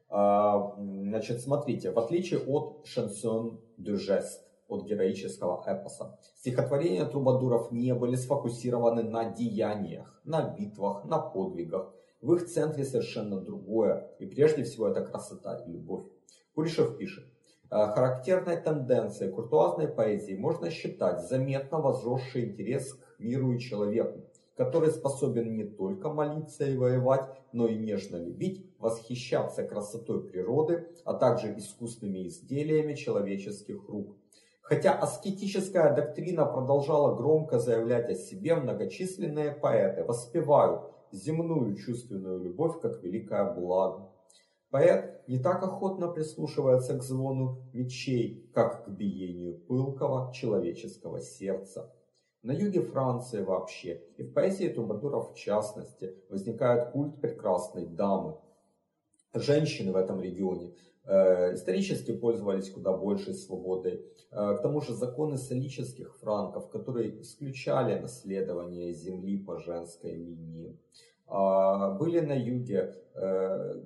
А, 0.09 0.75
значит, 0.77 1.41
смотрите, 1.41 1.91
в 1.91 1.99
отличие 1.99 2.39
от 2.39 2.85
шансон 2.85 3.61
de 3.77 3.95
geste, 3.95 4.45
от 4.67 4.85
героического 4.85 5.63
эпоса, 5.67 6.17
стихотворения 6.35 7.05
трубадуров 7.05 7.71
не 7.71 7.93
были 7.93 8.15
сфокусированы 8.15 9.03
на 9.03 9.31
деяниях, 9.31 10.21
на 10.23 10.55
битвах, 10.55 11.05
на 11.05 11.19
подвигах. 11.19 11.93
В 12.21 12.33
их 12.33 12.47
центре 12.47 12.83
совершенно 12.83 13.39
другое, 13.39 14.09
и 14.19 14.25
прежде 14.25 14.63
всего 14.63 14.87
это 14.87 15.05
красота 15.05 15.57
и 15.59 15.71
любовь. 15.71 16.05
Кулешев 16.55 16.97
пишет, 16.97 17.25
«Э, 17.69 17.87
Характерной 17.87 18.57
тенденцией 18.57 19.31
куртуазной 19.31 19.87
поэзии 19.87 20.35
можно 20.35 20.71
считать 20.71 21.27
заметно 21.27 21.79
возросший 21.79 22.45
интерес 22.45 22.93
к 22.93 23.19
миру 23.19 23.53
и 23.53 23.59
человеку, 23.59 24.25
который 24.55 24.89
способен 24.91 25.55
не 25.55 25.65
только 25.65 26.09
молиться 26.09 26.65
и 26.65 26.77
воевать, 26.77 27.29
но 27.51 27.67
и 27.67 27.75
нежно 27.75 28.17
любить, 28.17 28.65
восхищаться 28.79 29.63
красотой 29.63 30.23
природы, 30.23 30.87
а 31.03 31.13
также 31.13 31.57
искусственными 31.57 32.27
изделиями 32.27 32.93
человеческих 32.93 33.87
рук. 33.89 34.15
Хотя 34.61 34.93
аскетическая 34.93 35.93
доктрина 35.93 36.45
продолжала 36.45 37.15
громко 37.15 37.59
заявлять 37.59 38.09
о 38.09 38.15
себе, 38.15 38.55
многочисленные 38.55 39.51
поэты 39.51 40.03
воспевают 40.03 40.91
земную 41.11 41.75
чувственную 41.75 42.43
любовь 42.43 42.81
как 42.81 43.03
великое 43.03 43.53
благо. 43.53 44.09
Поэт 44.71 45.21
не 45.27 45.39
так 45.39 45.63
охотно 45.63 46.07
прислушивается 46.07 46.97
к 46.97 47.03
звону 47.03 47.61
мечей, 47.73 48.49
как 48.53 48.85
к 48.85 48.89
биению 48.89 49.59
пылкого 49.59 50.33
человеческого 50.33 51.21
сердца. 51.21 51.94
На 52.45 52.51
юге 52.51 52.81
Франции 52.81 53.41
вообще, 53.41 54.03
и 54.17 54.23
в 54.23 54.31
поэзии 54.31 54.67
Трубадуров 54.67 55.33
в 55.33 55.35
частности, 55.35 56.13
возникает 56.29 56.91
культ 56.91 57.19
прекрасной 57.19 57.87
дамы. 57.87 58.37
Женщины 59.33 59.91
в 59.91 59.95
этом 59.95 60.21
регионе 60.21 60.75
э, 61.05 61.55
исторически 61.55 62.15
пользовались 62.15 62.69
куда 62.69 62.95
большей 62.95 63.33
свободой. 63.33 64.05
Э, 64.29 64.57
к 64.59 64.61
тому 64.61 64.79
же 64.81 64.93
законы 64.93 65.37
солических 65.37 66.15
франков, 66.17 66.69
которые 66.69 67.19
исключали 67.19 67.99
наследование 67.99 68.93
земли 68.93 69.39
по 69.39 69.57
женской 69.57 70.13
линии, 70.13 70.77
э, 71.27 71.97
были 71.97 72.19
на 72.19 72.33
юге 72.33 72.93
э, 73.15 73.81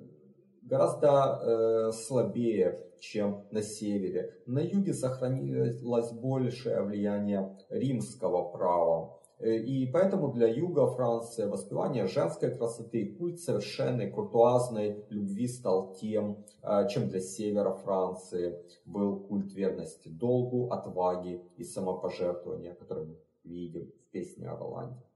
гораздо 0.62 1.08
э, 1.08 1.92
слабее, 1.92 2.86
чем 3.00 3.46
на 3.50 3.62
севере. 3.62 4.34
На 4.46 4.60
юге 4.60 4.92
сохранилось 4.92 6.12
большее 6.12 6.82
влияние 6.82 7.56
римского 7.70 8.50
права. 8.50 9.20
Э, 9.40 9.56
и 9.56 9.86
поэтому 9.90 10.32
для 10.32 10.48
юга 10.48 10.86
Франции 10.86 11.46
воспевание 11.46 12.06
женской 12.06 12.54
красоты 12.54 13.00
и 13.00 13.16
культ 13.16 13.40
совершенной 13.40 14.10
куртуазной 14.10 15.04
любви 15.08 15.48
стал 15.48 15.94
тем, 15.94 16.44
э, 16.62 16.88
чем 16.88 17.08
для 17.08 17.20
севера 17.20 17.72
Франции 17.72 18.58
был 18.84 19.20
культ 19.20 19.52
верности 19.54 20.08
долгу, 20.08 20.70
отваги 20.70 21.42
и 21.56 21.64
самопожертвования, 21.64 22.74
который 22.74 23.06
мы 23.06 23.16
видим 23.44 23.86
в 23.86 24.10
песне 24.12 24.48
о 24.48 24.56
Роланде. 24.56 25.09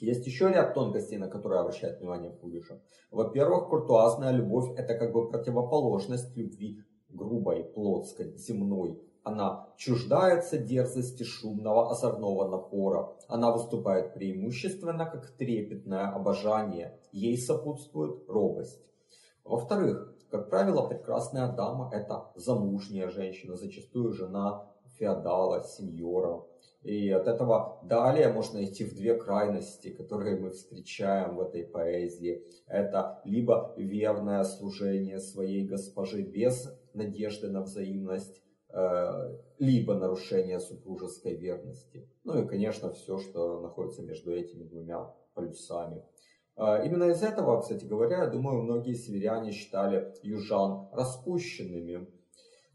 Есть 0.00 0.26
еще 0.26 0.48
ряд 0.48 0.74
тонкостей, 0.74 1.18
на 1.18 1.28
которые 1.28 1.60
обращает 1.60 2.00
внимание 2.00 2.30
Кулишев. 2.30 2.78
Во-первых, 3.10 3.68
куртуазная 3.68 4.32
любовь– 4.32 4.72
это 4.76 4.94
как 4.94 5.12
бы 5.12 5.28
противоположность 5.28 6.36
любви 6.36 6.80
грубой, 7.08 7.64
плотской, 7.64 8.36
земной. 8.36 9.00
Она 9.22 9.68
чуждается 9.78 10.58
дерзости 10.58 11.22
шумного 11.22 11.90
озорного 11.90 12.48
напора. 12.48 13.16
Она 13.28 13.52
выступает 13.52 14.12
преимущественно 14.12 15.06
как 15.06 15.30
трепетное 15.38 16.08
обожание. 16.08 16.98
Ей 17.12 17.38
сопутствует 17.38 18.28
робость. 18.28 18.84
Во-вторых, 19.44 20.14
как 20.30 20.50
правило, 20.50 20.86
прекрасная 20.86 21.52
дама– 21.52 21.90
это 21.92 22.32
замужняя 22.34 23.08
женщина, 23.08 23.56
зачастую 23.56 24.12
жена 24.12 24.66
феодала, 24.98 25.62
сеньора. 25.62 26.44
И 26.84 27.08
от 27.08 27.26
этого 27.26 27.80
далее 27.82 28.30
можно 28.30 28.62
идти 28.62 28.84
в 28.84 28.94
две 28.94 29.14
крайности, 29.14 29.88
которые 29.88 30.38
мы 30.38 30.50
встречаем 30.50 31.36
в 31.36 31.40
этой 31.40 31.64
поэзии. 31.64 32.44
Это 32.66 33.22
либо 33.24 33.74
верное 33.78 34.44
служение 34.44 35.18
своей 35.18 35.66
госпожи 35.66 36.22
без 36.22 36.70
надежды 36.92 37.48
на 37.48 37.62
взаимность, 37.62 38.42
э, 38.68 39.38
либо 39.58 39.94
нарушение 39.94 40.60
супружеской 40.60 41.36
верности. 41.36 42.06
Ну 42.22 42.42
и, 42.42 42.46
конечно, 42.46 42.90
все, 42.90 43.16
что 43.18 43.60
находится 43.62 44.02
между 44.02 44.32
этими 44.32 44.64
двумя 44.64 45.10
полюсами. 45.32 46.04
Э, 46.56 46.84
именно 46.84 47.04
из 47.04 47.22
этого, 47.22 47.62
кстати 47.62 47.86
говоря, 47.86 48.24
я 48.24 48.26
думаю, 48.26 48.62
многие 48.62 48.92
северяне 48.92 49.52
считали 49.52 50.12
южан 50.22 50.88
распущенными, 50.92 52.08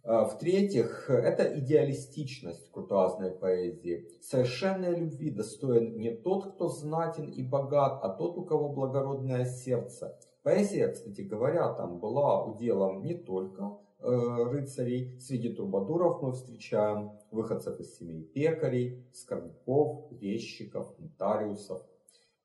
в-третьих, 0.04 1.10
это 1.10 1.60
идеалистичность 1.60 2.72
куртуазной 2.72 3.32
поэзии. 3.32 4.08
Совершенной 4.22 4.96
любви 4.96 5.30
достоин 5.30 5.98
не 5.98 6.16
тот, 6.16 6.54
кто 6.54 6.70
знатен 6.70 7.30
и 7.30 7.44
богат, 7.44 8.00
а 8.02 8.10
тот, 8.10 8.38
у 8.38 8.44
кого 8.44 8.70
благородное 8.70 9.46
сердце. 9.46 10.18
Поэзия, 10.44 10.88
кстати 10.88 11.22
говоря, 11.22 11.74
там 11.74 12.00
была 12.00 12.46
уделом 12.46 13.04
не 13.04 13.14
только 13.14 13.78
э, 14.00 14.06
рыцарей. 14.06 15.20
Среди 15.20 15.54
трубадуров 15.54 16.22
мы 16.22 16.32
встречаем 16.32 17.12
выходцев 17.30 17.80
из 17.80 17.98
семей 17.98 18.24
пекарей, 18.24 19.06
скорняков, 19.14 20.10
резчиков, 20.20 20.98
нотариусов. 20.98 21.82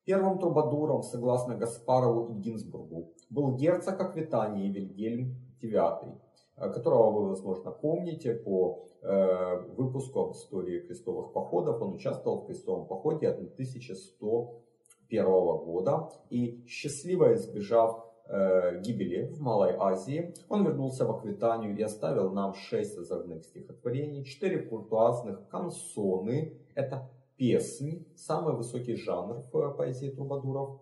Первым 0.03 0.37
трубадуром, 0.39 1.03
согласно 1.03 1.55
Гаспарову 1.55 2.27
и 2.27 2.33
Гинзбургу, 2.33 3.13
был 3.29 3.55
герцог 3.55 3.99
Аквитании 3.99 4.69
Вильгельм 4.69 5.35
IX. 5.61 6.19
Э, 6.57 6.71
которого 6.71 7.11
вы, 7.11 7.27
возможно, 7.29 7.71
помните 7.71 8.33
по 8.33 8.87
э, 9.01 9.59
выпуску 9.75 10.21
об 10.21 10.31
истории 10.31 10.79
крестовых 10.79 11.33
походов. 11.33 11.81
Он 11.81 11.95
участвовал 11.95 12.41
в 12.41 12.45
крестовом 12.45 12.87
походе 12.87 13.27
1101 13.27 15.25
года 15.25 16.09
и, 16.29 16.63
счастливо 16.65 17.33
избежав 17.33 18.05
э, 18.27 18.79
гибели 18.81 19.27
в 19.27 19.41
Малой 19.41 19.75
Азии, 19.77 20.33
он 20.47 20.65
вернулся 20.65 21.05
в 21.05 21.11
Аквитанию 21.11 21.77
и 21.77 21.81
оставил 21.81 22.31
нам 22.31 22.53
шесть 22.53 22.97
озорных 22.97 23.43
стихотворений, 23.43 24.23
четыре 24.23 24.59
куртуазных 24.59 25.49
канцоны, 25.49 26.57
это 26.73 27.11
песни, 27.35 28.07
самый 28.15 28.55
высокий 28.55 28.95
жанр 28.95 29.41
в 29.41 29.49
поэзии 29.73 30.09
трубадуров, 30.09 30.79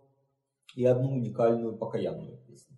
и 0.76 0.86
одну 0.86 1.14
уникальную 1.14 1.76
покаянную 1.76 2.38
песню. 2.48 2.78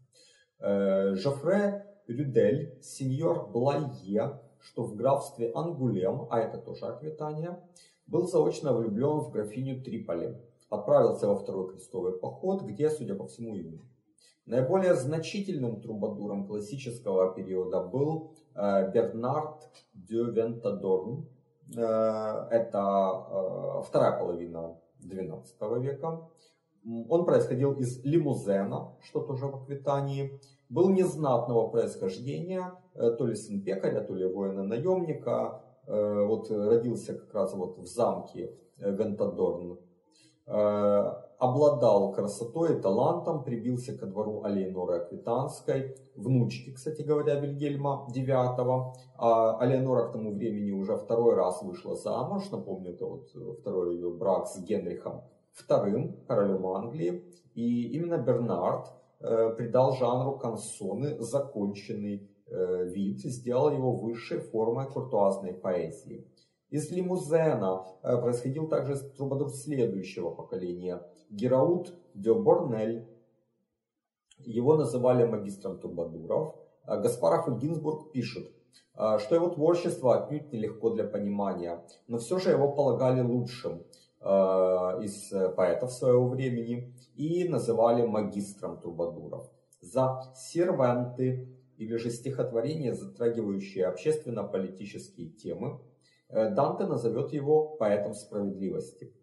Жофре 1.15 1.85
Рюдель, 2.08 2.78
сеньор 2.82 3.50
Блайе, 3.50 4.39
что 4.60 4.84
в 4.84 4.96
графстве 4.96 5.52
Ангулем, 5.54 6.28
а 6.30 6.39
это 6.39 6.58
тоже 6.58 6.86
Аквитания, 6.86 7.60
был 8.08 8.28
заочно 8.28 8.74
влюблен 8.74 9.20
в 9.20 9.32
графиню 9.32 9.82
Триполи. 9.82 10.36
Отправился 10.70 11.28
во 11.28 11.36
второй 11.36 11.72
крестовый 11.72 12.13
поход, 12.13 12.63
где, 12.63 12.89
судя 12.89 13.15
по 13.15 13.28
всему, 13.28 13.56
и 13.56 13.80
Наиболее 14.46 14.94
значительным 14.94 15.82
трубадуром 15.82 16.46
классического 16.46 17.34
периода 17.34 17.82
был 17.82 18.36
э, 18.54 18.91
Бернард 18.91 19.68
де 19.96 20.24
Вентадорн. 20.24 21.28
Э, 21.76 22.48
это 22.52 23.26
э, 23.28 23.82
вторая 23.88 24.20
половина 24.20 24.78
XII 25.02 25.80
века. 25.82 26.30
Он 27.10 27.26
происходил 27.26 27.74
из 27.74 28.04
Лимузена, 28.04 28.95
что 29.02 29.21
тоже 29.21 29.48
в 29.48 29.56
Аквитании. 29.56 30.39
Был 30.69 30.89
незнатного 30.89 31.67
происхождения, 31.67 32.74
э, 32.93 33.12
то 33.12 33.26
ли 33.26 33.36
сын 33.36 33.62
пекаря, 33.62 34.02
то 34.02 34.13
ли 34.13 34.26
воина-наемника, 34.26 35.62
э, 35.88 36.26
вот 36.26 36.50
родился 36.52 37.15
как 37.15 37.34
раз 37.34 37.54
вот 37.54 37.78
в 37.80 37.86
замке 37.86 38.56
э, 38.78 38.91
Вентадорн, 38.91 39.80
обладал 41.39 42.13
красотой 42.13 42.78
и 42.78 42.80
талантом, 42.80 43.43
прибился 43.43 43.98
ко 43.98 44.06
двору 44.06 44.43
Алейноры 44.43 44.98
Аквитанской, 44.98 45.95
внучки, 46.15 46.71
кстати 46.71 47.02
говоря, 47.02 47.39
Вильгельма 47.39 48.08
IX. 48.15 48.93
А 49.17 49.58
Алейнора 49.58 50.10
к 50.10 50.12
тому 50.12 50.36
времени 50.36 50.69
уже 50.69 50.98
второй 50.98 51.34
раз 51.34 51.63
вышла 51.63 51.95
замуж, 51.95 52.52
напомню, 52.52 52.93
это 52.93 53.08
вот 53.08 53.30
второй 53.60 53.95
ее 53.95 54.12
брак 54.12 54.48
с 54.48 54.60
Генрихом 54.60 55.24
II, 55.70 56.26
королем 56.28 56.68
Англии. 56.68 57.24
И 57.54 57.89
именно 57.94 58.18
Бернард 58.18 58.96
Э, 59.28 59.54
придал 59.56 59.94
жанру 59.96 60.38
консоны 60.38 61.20
законченный 61.20 62.30
вид 62.48 63.22
сделал 63.22 63.72
его 63.72 63.91
высшей 63.91 64.39
формой 64.39 64.86
куртуазной 64.86 65.54
поэзии. 65.54 66.28
Из 66.70 66.91
лимузена 66.91 67.84
происходил 68.04 68.68
также 68.68 68.98
трубадур 68.98 69.50
следующего 69.50 70.30
поколения– 70.30 71.02
Гераут 71.32 71.96
де 72.13 72.32
Борнель. 72.32 73.08
Его 74.38 74.76
называли 74.76 75.26
магистром 75.26 75.80
трубадуров. 75.80 76.54
Гаспаров 76.86 77.48
и 77.48 77.60
Гинзбург 77.60 78.12
пишут, 78.12 78.52
что 78.94 79.34
его 79.34 79.50
творчество 79.50 80.15
отнюдь 80.15 80.54
нелегко 80.54 80.91
для 80.91 81.06
понимания, 81.06 81.84
но 82.08 82.20
все 82.20 82.38
же 82.38 82.52
его 82.52 82.74
полагали 82.74 83.22
лучшим 83.22 83.82
из 84.26 85.32
поэтов 85.56 85.92
своего 85.92 86.28
времени 86.28 86.94
и 87.16 87.48
называли 87.48 88.06
магистром 88.06 88.80
трубадуров. 88.80 89.52
За 89.82 90.34
серванты 90.36 91.48
или 91.78 91.96
же 91.98 92.10
стихотворения, 92.10 92.94
затрагивающие 92.94 93.86
общественно-политические 93.86 95.30
темы, 95.30 95.80
э, 96.30 96.50
Данте 96.50 96.86
назовет 96.86 97.34
его 97.34 97.76
поэтом 97.78 98.14
справедливости. 98.14 99.14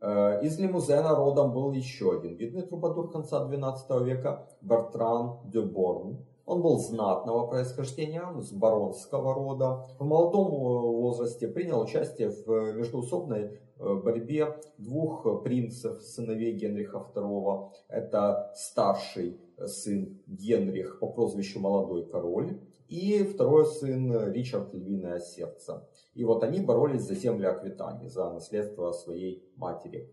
Э, 0.00 0.40
из 0.42 0.58
Лимузена 0.58 1.14
родом 1.14 1.52
был 1.52 1.72
еще 1.72 2.18
один 2.18 2.36
видный 2.36 2.62
трубадур 2.62 3.10
конца 3.10 3.44
XII 3.48 4.04
века 4.04 4.48
Бертран 4.60 5.40
де 5.50 5.60
Борн. 5.60 6.24
Он 6.46 6.62
был 6.62 6.78
знатного 6.78 7.46
происхождения, 7.48 8.24
с 8.40 8.52
баронского 8.52 9.34
рода. 9.34 9.86
В 9.98 10.04
молодом 10.04 10.46
э, 10.46 11.00
возрасте 11.00 11.48
принял 11.48 11.80
участие 11.80 12.30
в 12.30 12.72
междуусобной 12.72 13.60
борьбе 13.78 14.58
двух 14.78 15.42
принцев, 15.42 16.00
сыновей 16.00 16.52
Генриха 16.52 17.06
II. 17.14 17.70
Это 17.88 18.52
старший 18.54 19.38
сын 19.66 20.18
Генрих 20.26 20.98
по 21.00 21.08
прозвищу 21.08 21.60
Молодой 21.60 22.06
Король 22.06 22.60
и 22.88 23.22
второй 23.24 23.66
сын 23.66 24.30
Ричард 24.32 24.72
Львиное 24.74 25.18
Сердце. 25.18 25.88
И 26.14 26.24
вот 26.24 26.42
они 26.44 26.60
боролись 26.60 27.02
за 27.02 27.14
земли 27.14 27.46
Аквитании, 27.46 28.08
за 28.08 28.30
наследство 28.32 28.92
своей 28.92 29.44
матери. 29.56 30.12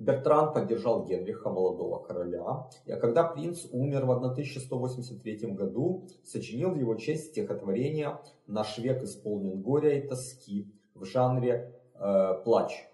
Бертран 0.00 0.54
поддержал 0.54 1.04
Генриха, 1.04 1.50
молодого 1.50 2.02
короля, 2.02 2.70
и 2.86 2.92
когда 2.92 3.22
принц 3.22 3.66
умер 3.70 4.06
в 4.06 4.10
1183 4.12 5.52
году, 5.52 6.08
сочинил 6.24 6.70
в 6.70 6.76
его 6.76 6.94
честь 6.94 7.32
стихотворение 7.32 8.18
«Наш 8.46 8.78
век 8.78 9.02
исполнен 9.02 9.60
горя 9.60 9.98
и 9.98 10.08
тоски» 10.08 10.72
в 10.94 11.04
жанре 11.04 11.78
э, 11.96 12.34
плач. 12.44 12.88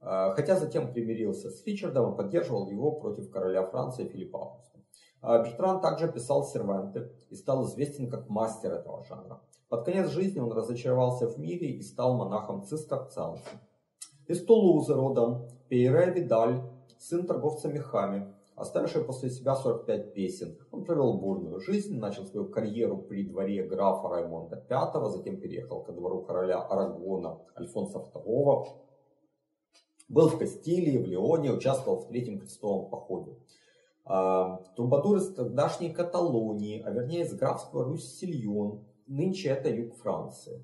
А, 0.00 0.30
хотя 0.30 0.56
затем 0.56 0.92
примирился 0.92 1.50
с 1.50 1.66
Ричардом 1.66 2.12
и 2.12 2.16
поддерживал 2.16 2.68
его 2.68 2.92
против 2.92 3.28
короля 3.28 3.66
Франции 3.66 4.06
Филиппа 4.06 4.42
Августа. 4.42 4.78
А, 5.22 5.42
Бертран 5.42 5.80
также 5.80 6.06
писал 6.06 6.44
серванты 6.44 7.10
и 7.30 7.34
стал 7.34 7.66
известен 7.66 8.08
как 8.08 8.28
мастер 8.28 8.72
этого 8.72 9.04
жанра. 9.04 9.40
Под 9.68 9.84
конец 9.84 10.08
жизни 10.10 10.38
он 10.38 10.52
разочаровался 10.52 11.26
в 11.26 11.36
мире 11.38 11.72
и 11.72 11.82
стал 11.82 12.16
монахом 12.16 12.62
цистерцианцем. 12.62 13.58
Из 14.28 14.44
Тулузы 14.44 14.94
родом 14.94 15.48
Пейре 15.72 16.12
Видаль, 16.12 16.60
сын 16.98 17.26
торговца 17.26 17.68
мехами, 17.68 18.30
оставивший 18.56 19.04
после 19.04 19.30
себя 19.30 19.54
45 19.54 20.12
песен. 20.12 20.58
Он 20.70 20.84
провел 20.84 21.14
бурную 21.14 21.60
жизнь, 21.60 21.98
начал 21.98 22.26
свою 22.26 22.46
карьеру 22.50 22.98
при 22.98 23.24
дворе 23.24 23.62
графа 23.62 24.10
Раймонда 24.10 24.62
V, 24.68 25.08
затем 25.08 25.40
переехал 25.40 25.82
ко 25.82 25.92
двору 25.92 26.24
короля 26.24 26.58
Арагона 26.58 27.38
Альфонса 27.58 28.06
II, 28.14 28.66
был 30.10 30.28
в 30.28 30.38
Кастилии, 30.38 30.98
в 30.98 31.06
Лионе, 31.06 31.50
участвовал 31.50 32.00
в 32.00 32.08
Третьем 32.08 32.38
крестовом 32.38 32.90
походе. 32.90 33.34
А, 34.04 34.58
Трубадур 34.76 35.16
из 35.16 35.32
тогдашней 35.32 35.88
Каталонии, 35.88 36.82
а 36.82 36.90
вернее 36.90 37.22
из 37.22 37.32
графства 37.32 37.82
Руссильон, 37.82 38.84
нынче 39.06 39.48
это 39.48 39.70
юг 39.70 39.94
Франции. 39.94 40.62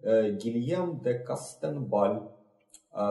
Э, 0.00 0.30
Гильем 0.32 1.00
де 1.00 1.18
Кастенбаль 1.18 2.16
а, 2.16 2.33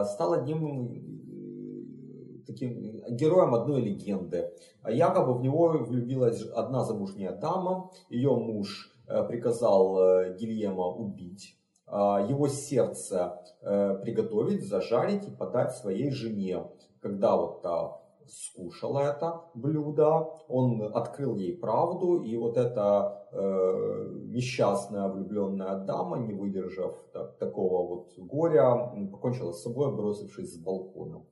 стал 0.04 0.32
одним 0.34 0.86
э, 0.86 2.46
таким 2.46 3.02
героем 3.10 3.54
одной 3.54 3.82
легенды. 3.82 4.50
Якобы 4.88 5.34
в 5.34 5.42
него 5.42 5.68
влюбилась 5.78 6.42
одна 6.54 6.84
замужняя 6.84 7.32
дама, 7.32 7.90
ее 8.08 8.34
муж 8.34 8.90
э, 9.06 9.24
приказал 9.24 10.34
Гильема 10.36 10.86
убить 10.86 11.56
а, 11.86 12.26
его 12.28 12.48
сердце 12.48 13.38
э, 13.60 13.98
приготовить, 14.02 14.66
зажарить 14.66 15.28
и 15.28 15.30
подать 15.30 15.76
своей 15.76 16.10
жене. 16.10 16.66
Когда 17.00 17.36
вот 17.36 17.62
скушала 18.28 19.00
это 19.00 19.42
блюдо, 19.54 20.28
он 20.48 20.82
открыл 20.82 21.36
ей 21.36 21.56
правду, 21.56 22.22
и 22.22 22.36
вот 22.36 22.56
эта 22.56 23.26
э, 23.32 24.08
несчастная 24.26 25.08
влюбленная 25.08 25.84
дама, 25.84 26.18
не 26.18 26.34
выдержав 26.34 26.94
так, 27.12 27.38
такого 27.38 27.86
вот 27.86 28.12
горя, 28.18 28.92
покончила 29.10 29.52
с 29.52 29.62
собой, 29.62 29.94
бросившись 29.94 30.54
с 30.54 30.58
балкона. 30.58 31.24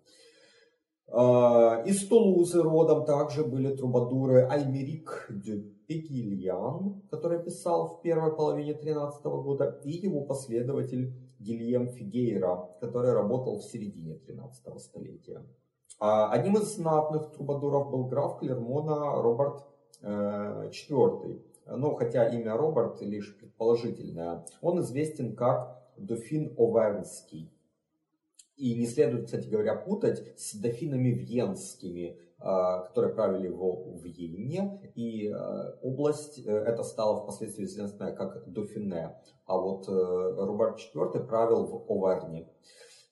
Э, 1.09 1.85
из 1.87 2.07
Тулузы 2.09 2.63
родом 2.63 3.05
также 3.05 3.45
были 3.45 3.75
трубадуры 3.75 4.47
Альмерик 4.47 5.27
де 5.31 5.59
Пегильян, 5.87 7.03
который 7.11 7.43
писал 7.43 7.89
в 7.89 8.03
первой 8.03 8.35
половине 8.35 8.75
13 8.75 9.25
года, 9.25 9.81
и 9.85 9.91
его 9.91 10.23
последователь 10.23 11.13
Гильем 11.39 11.89
Фигейра, 11.89 12.69
который 12.81 13.13
работал 13.13 13.59
в 13.59 13.65
середине 13.65 14.15
13 14.15 14.81
столетия. 14.81 15.43
А 16.05 16.33
одним 16.33 16.57
из 16.57 16.75
знатных 16.75 17.31
трубадуров 17.31 17.89
был 17.93 18.07
граф 18.07 18.41
Клермона 18.41 19.23
Роберт 19.23 19.65
IV. 20.03 21.41
Э, 21.65 21.77
Но 21.77 21.95
хотя 21.95 22.29
имя 22.29 22.57
Роберт 22.57 23.01
лишь 23.03 23.39
предположительное, 23.39 24.45
он 24.61 24.81
известен 24.81 25.37
как 25.37 25.81
Дофин 25.97 26.57
Овернский. 26.59 27.53
И 28.57 28.75
не 28.75 28.87
следует, 28.89 29.27
кстати 29.27 29.47
говоря, 29.47 29.77
путать 29.77 30.37
с 30.37 30.57
дофинами 30.57 31.11
венскими, 31.11 32.19
а, 32.41 32.81
которые 32.81 33.15
правили 33.15 33.47
в 33.47 34.05
Вене, 34.05 34.93
и 34.97 35.29
а, 35.29 35.79
область 35.83 36.45
э, 36.45 36.51
эта 36.51 36.83
стала 36.83 37.23
впоследствии 37.23 37.65
известная 37.65 38.13
как 38.13 38.53
Дофине, 38.53 39.15
а 39.47 39.57
вот 39.57 39.89
э, 39.89 39.93
Рубард 39.93 40.81
IV 40.81 41.27
правил 41.29 41.65
в 41.65 41.85
Оверне. 41.89 42.49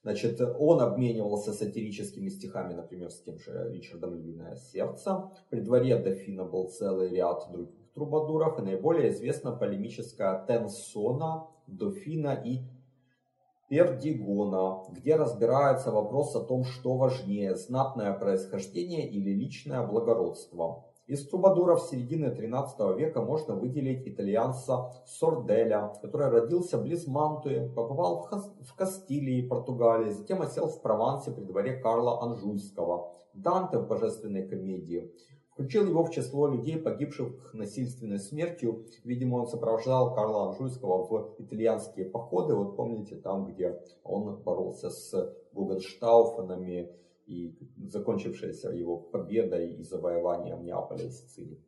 Значит, 0.02 0.40
он 0.40 0.80
обменивался 0.80 1.52
сатирическими 1.52 2.30
стихами, 2.30 2.72
например, 2.72 3.10
с 3.10 3.20
тем 3.22 3.38
же 3.38 3.70
Ричардом 3.70 4.14
Львиное 4.14 4.56
Сердце. 4.56 5.30
При 5.50 5.60
дворе 5.60 5.98
Дофина 5.98 6.44
был 6.44 6.70
целый 6.70 7.10
ряд 7.10 7.50
других 7.52 7.92
трубадуров, 7.92 8.58
и 8.58 8.62
наиболее 8.62 9.10
известна 9.10 9.52
полемическая 9.52 10.46
Тенсона, 10.46 11.48
Дофина 11.66 12.32
и 12.44 12.60
Пердигона, 13.68 14.84
где 14.90 15.16
разбирается 15.16 15.92
вопрос 15.92 16.34
о 16.34 16.44
том, 16.44 16.64
что 16.64 16.96
важнее, 16.96 17.54
знатное 17.54 18.12
происхождение 18.14 19.08
или 19.08 19.30
личное 19.30 19.86
благородство. 19.86 20.89
Из 21.10 21.26
трубадуров 21.26 21.82
середины 21.82 22.30
13 22.30 22.96
века 22.96 23.20
можно 23.20 23.56
выделить 23.56 24.06
итальянца 24.06 24.92
Сорделя, 25.06 25.92
который 26.00 26.28
родился 26.28 26.78
близ 26.78 27.08
Мантуи, 27.08 27.68
побывал 27.74 28.28
в 28.60 28.74
Кастилии, 28.76 29.44
Португалии, 29.48 30.10
затем 30.10 30.40
осел 30.40 30.68
в 30.68 30.80
Провансе 30.80 31.32
при 31.32 31.42
дворе 31.42 31.78
Карла 31.78 32.22
Анжуйского, 32.22 33.12
Данте 33.34 33.78
в 33.78 33.88
божественной 33.88 34.46
комедии, 34.46 35.12
включил 35.50 35.84
его 35.88 36.04
в 36.04 36.12
число 36.12 36.46
людей, 36.46 36.76
погибших 36.76 37.54
насильственной 37.54 38.20
смертью. 38.20 38.86
Видимо, 39.02 39.38
он 39.38 39.48
сопровождал 39.48 40.14
Карла 40.14 40.50
Анжуйского 40.50 41.02
в 41.08 41.34
итальянские 41.38 42.06
походы. 42.06 42.54
Вот 42.54 42.76
помните, 42.76 43.16
там, 43.16 43.46
где 43.46 43.82
он 44.04 44.36
боролся 44.44 44.90
с 44.90 45.34
Гугенштауфенами 45.54 46.92
и 47.30 47.56
закончившаяся 47.86 48.70
его 48.70 48.96
победой 48.96 49.72
и 49.74 49.82
завоеванием 49.82 50.64
Неаполя 50.64 51.04
и 51.06 51.10
Сицилии. 51.10 51.60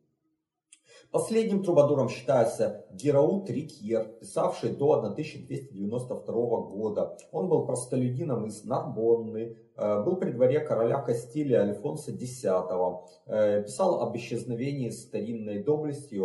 Последним 1.11 1.63
трубадуром 1.63 2.09
считается 2.09 2.85
Гераут 2.91 3.49
Рикьер, 3.49 4.15
писавший 4.19 4.71
до 4.71 4.93
1292 4.93 6.33
года. 6.33 7.17
Он 7.31 7.49
был 7.49 7.65
простолюдином 7.65 8.45
из 8.45 8.63
Нарбонны, 8.63 9.55
э, 9.75 10.03
был 10.03 10.17
при 10.17 10.31
дворе 10.31 10.59
короля 10.59 10.99
Кастилии 11.01 11.53
Альфонса 11.53 12.11
X, 12.11 12.45
э, 12.45 13.63
писал 13.63 14.01
об 14.01 14.17
исчезновении 14.17 14.89
старинной 14.89 15.63
доблести, 15.63 16.15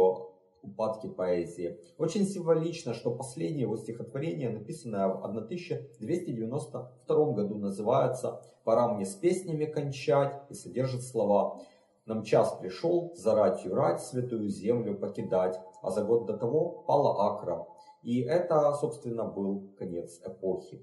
упадке 0.62 1.09
поэзии. 1.09 1.81
Очень 1.99 2.27
символично, 2.27 2.94
что 2.94 3.11
последнее 3.11 3.62
его 3.62 3.77
стихотворение, 3.77 4.51
написанное 4.51 5.09
в 5.09 5.25
1292 5.25 7.33
году, 7.33 7.59
называется 7.59 8.40
«Пора 8.64 8.94
мне 8.94 9.07
с 9.07 9.14
песнями 9.14 9.64
кончать» 9.64 10.40
и 10.51 10.55
содержит 10.55 11.03
слова 11.03 11.61
нам 12.09 12.23
час 12.23 12.57
пришел 12.59 13.12
за 13.16 13.35
ратью 13.35 13.75
рать 13.75 14.01
святую 14.01 14.49
землю 14.49 14.97
покидать, 14.97 15.61
а 15.83 15.90
за 15.90 16.03
год 16.03 16.25
до 16.25 16.38
того 16.38 16.83
пала 16.87 17.31
Акра. 17.31 17.66
И 18.03 18.23
это, 18.23 18.73
собственно, 18.81 19.25
был 19.25 19.75
конец 19.79 20.18
эпохи. 20.25 20.83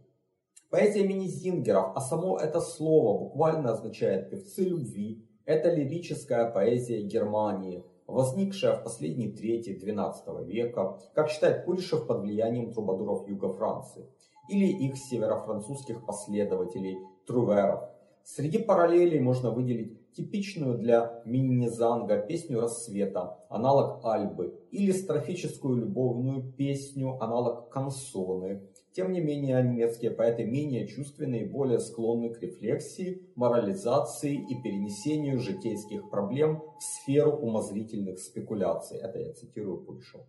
Поэзия 0.70 1.08
мини-зингеров, 1.08 1.94
а 1.96 2.00
само 2.00 2.38
это 2.38 2.62
слово 2.62 3.18
буквально 3.18 3.72
означает 3.72 4.30
«певцы 4.30 4.66
любви». 4.66 5.28
Это 5.46 5.74
лирическая 5.74 6.52
поэзия 6.52 7.02
Германии, 7.02 7.84
возникшая 8.08 8.78
в 8.78 8.84
последней 8.84 9.32
трети 9.32 9.70
XII 9.70 10.46
века, 10.46 11.00
как 11.14 11.30
считает 11.30 11.66
Кулишев, 11.66 12.08
под 12.08 12.22
влиянием 12.22 12.72
трубадуров 12.72 13.28
Юга 13.28 13.52
Франции, 13.54 14.06
или 14.50 14.68
их 14.68 14.98
северофранцузских 14.98 16.06
последователей 16.06 16.98
Труверов. 17.26 17.90
Среди 18.24 18.58
параллелей 18.58 19.20
можно 19.20 19.52
выделить 19.52 20.12
типичную 20.14 20.78
для 20.78 21.22
Миннезанга 21.26 22.18
песню 22.18 22.60
рассвета, 22.60 23.38
аналог 23.50 24.04
Альбы, 24.04 24.60
или 24.72 24.92
строфическую 24.92 25.78
любовную 25.78 26.52
песню, 26.54 27.22
аналог 27.22 27.70
Консоны. 27.70 28.68
Тем 28.96 29.12
не 29.12 29.20
менее, 29.20 29.62
немецкие 29.62 30.12
поэты 30.12 30.46
менее 30.46 30.88
чувственные 30.88 31.44
и 31.44 31.50
более 31.50 31.80
склонны 31.80 32.30
к 32.30 32.42
рефлексии, 32.42 33.30
морализации 33.36 34.36
и 34.36 34.62
перенесению 34.62 35.40
житейских 35.40 36.10
проблем 36.10 36.64
в 36.80 36.84
сферу 36.84 37.32
умозрительных 37.32 38.20
спекуляций. 38.20 38.98
Это 38.98 39.20
я 39.20 39.34
цитирую 39.34 39.84
Пульшева. 39.84 40.26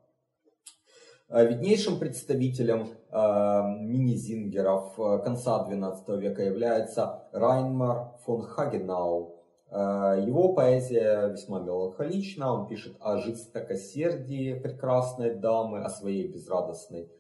Э, 1.29 1.47
виднейшим 1.47 1.99
представителем 1.99 2.89
э, 3.11 3.19
мини-зингеров 3.81 4.99
э, 4.99 5.19
конца 5.25 5.67
XII 5.69 6.19
века 6.19 6.43
является 6.43 7.25
Райнмар 7.33 8.13
фон 8.25 8.43
Хагенау. 8.43 9.33
Его 9.69 10.55
поэзия 10.55 11.27
весьма 11.27 11.59
меланхолична, 11.59 12.55
он 12.55 12.69
пишет 12.69 12.97
о 13.01 13.19
жестокосердии 13.19 14.55
прекрасной 14.55 15.35
дамы, 15.35 15.83
о 15.83 15.89
своей 15.89 16.29
безрадостной 16.29 17.11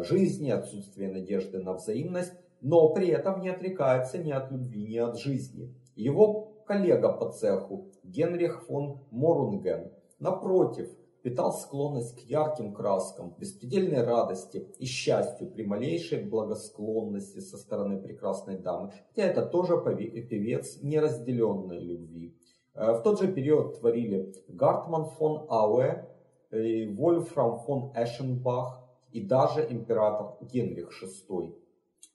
жизни, 0.00 0.48
отсутствии 0.48 1.06
надежды 1.06 1.58
на 1.58 1.74
взаимность 1.74 2.32
но 2.62 2.88
при 2.90 3.08
этом 3.08 3.40
не 3.40 3.50
отрекается 3.50 4.18
ни 4.18 4.30
от 4.30 4.50
любви, 4.50 4.86
ни 4.86 4.96
от 4.96 5.18
жизни. 5.18 5.74
Его 5.96 6.62
коллега 6.64 7.12
по 7.12 7.30
цеху 7.30 7.90
Генрих 8.04 8.64
фон 8.64 9.00
Морунген, 9.10 9.90
напротив, 10.20 10.88
питал 11.22 11.52
склонность 11.52 12.16
к 12.16 12.20
ярким 12.28 12.72
краскам, 12.74 13.34
беспредельной 13.38 14.04
радости 14.04 14.68
и 14.78 14.86
счастью 14.86 15.50
при 15.50 15.64
малейшей 15.64 16.24
благосклонности 16.24 17.38
со 17.38 17.56
стороны 17.56 18.00
прекрасной 18.00 18.58
дамы, 18.58 18.92
хотя 19.08 19.28
это 19.28 19.46
тоже 19.46 19.80
певец 19.80 20.82
неразделенной 20.82 21.78
любви. 21.78 22.36
Э, 22.74 22.92
в 22.92 23.02
тот 23.02 23.20
же 23.20 23.32
период 23.32 23.78
творили 23.78 24.32
Гартман 24.48 25.06
фон 25.06 25.46
Ауэ, 25.48 26.08
Вольфрам 26.52 27.58
фон 27.60 27.92
Эшенбах 27.96 28.82
и 29.10 29.20
даже 29.26 29.66
император 29.70 30.36
Генрих 30.42 30.90
VI. 31.02 31.54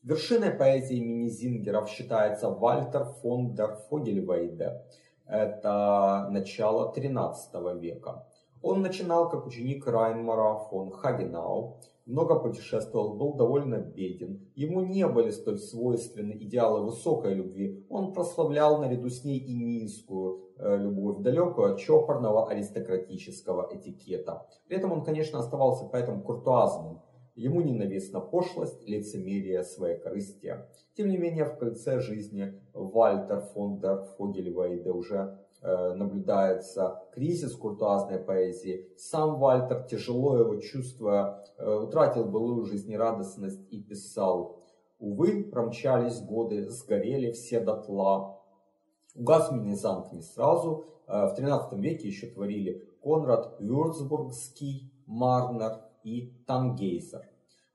Вершиной 0.04 0.52
поэзии 0.52 1.00
мини-зингеров 1.00 1.90
считается 1.90 2.50
Вальтер 2.50 3.06
фон 3.06 3.56
дер 3.56 3.78
Фогельвейде. 3.90 4.84
Это 5.26 6.28
начало 6.32 6.94
13 6.94 7.82
века. 7.82 8.27
Он 8.62 8.82
начинал 8.82 9.30
как 9.30 9.46
ученик 9.46 9.86
Райнмара 9.88 10.56
фон 10.70 10.92
Хагенау, 10.92 11.80
много 12.08 12.40
путешествовал, 12.40 13.16
был 13.16 13.34
довольно 13.34 13.80
беден. 13.80 14.50
Ему 14.56 14.80
не 14.82 15.06
были 15.08 15.30
столь 15.30 15.60
свойственны 15.60 16.32
идеалы 16.40 16.86
высокой 16.86 17.34
любви. 17.34 17.86
Он 17.90 18.14
прославлял 18.14 18.80
наряду 18.80 19.10
с 19.10 19.26
ней 19.26 19.40
и 19.40 19.54
низкую 19.54 20.54
э, 20.58 20.78
любовь, 20.78 21.20
далекую 21.20 21.74
от 21.74 21.80
чопорного 21.80 22.50
аристократического 22.50 23.70
этикета. 23.74 24.48
При 24.68 24.78
этом 24.78 24.94
он, 24.94 25.04
конечно, 25.04 25.40
оставался 25.40 25.86
поэтом 25.86 26.22
куртуазным. 26.24 27.02
Ему 27.36 27.62
ненавистна 27.62 28.22
пошлость, 28.22 28.82
лицемерие, 28.88 29.64
своекорыстие. 29.64 30.70
Тем 30.96 31.10
не 31.10 31.18
менее, 31.18 31.46
в 31.46 31.58
конце 31.58 32.00
жизни 32.00 32.54
Вальтер 32.74 33.42
фон 33.54 33.80
дер 33.80 34.06
Фогельвейде 34.18 34.92
уже 34.92 35.38
наблюдается 35.62 37.02
кризис 37.14 37.56
куртуазной 37.56 38.20
поэзии. 38.20 38.90
Сам 38.96 39.40
Вальтер, 39.40 39.84
тяжело 39.84 40.38
его 40.38 40.56
чувствуя, 40.58 41.44
э, 41.58 41.74
утратил 41.74 42.26
былую 42.26 42.66
жизнерадостность 42.66 43.62
и 43.72 43.82
писал 43.82 44.64
«Увы, 45.00 45.44
промчались 45.44 46.22
годы, 46.22 46.70
сгорели 46.70 47.32
все 47.32 47.60
дотла». 47.60 48.40
Угас 49.16 49.52
Минизанг 49.52 50.12
не 50.12 50.22
сразу. 50.22 50.86
Э, 51.08 51.26
в 51.26 51.36
13 51.36 51.74
веке 51.80 52.08
еще 52.08 52.28
творили 52.28 52.88
Конрад 53.02 53.56
Вюрцбургский, 53.60 54.92
Марнер, 55.08 55.82
и 56.04 56.34
Тангейзер. 56.46 57.22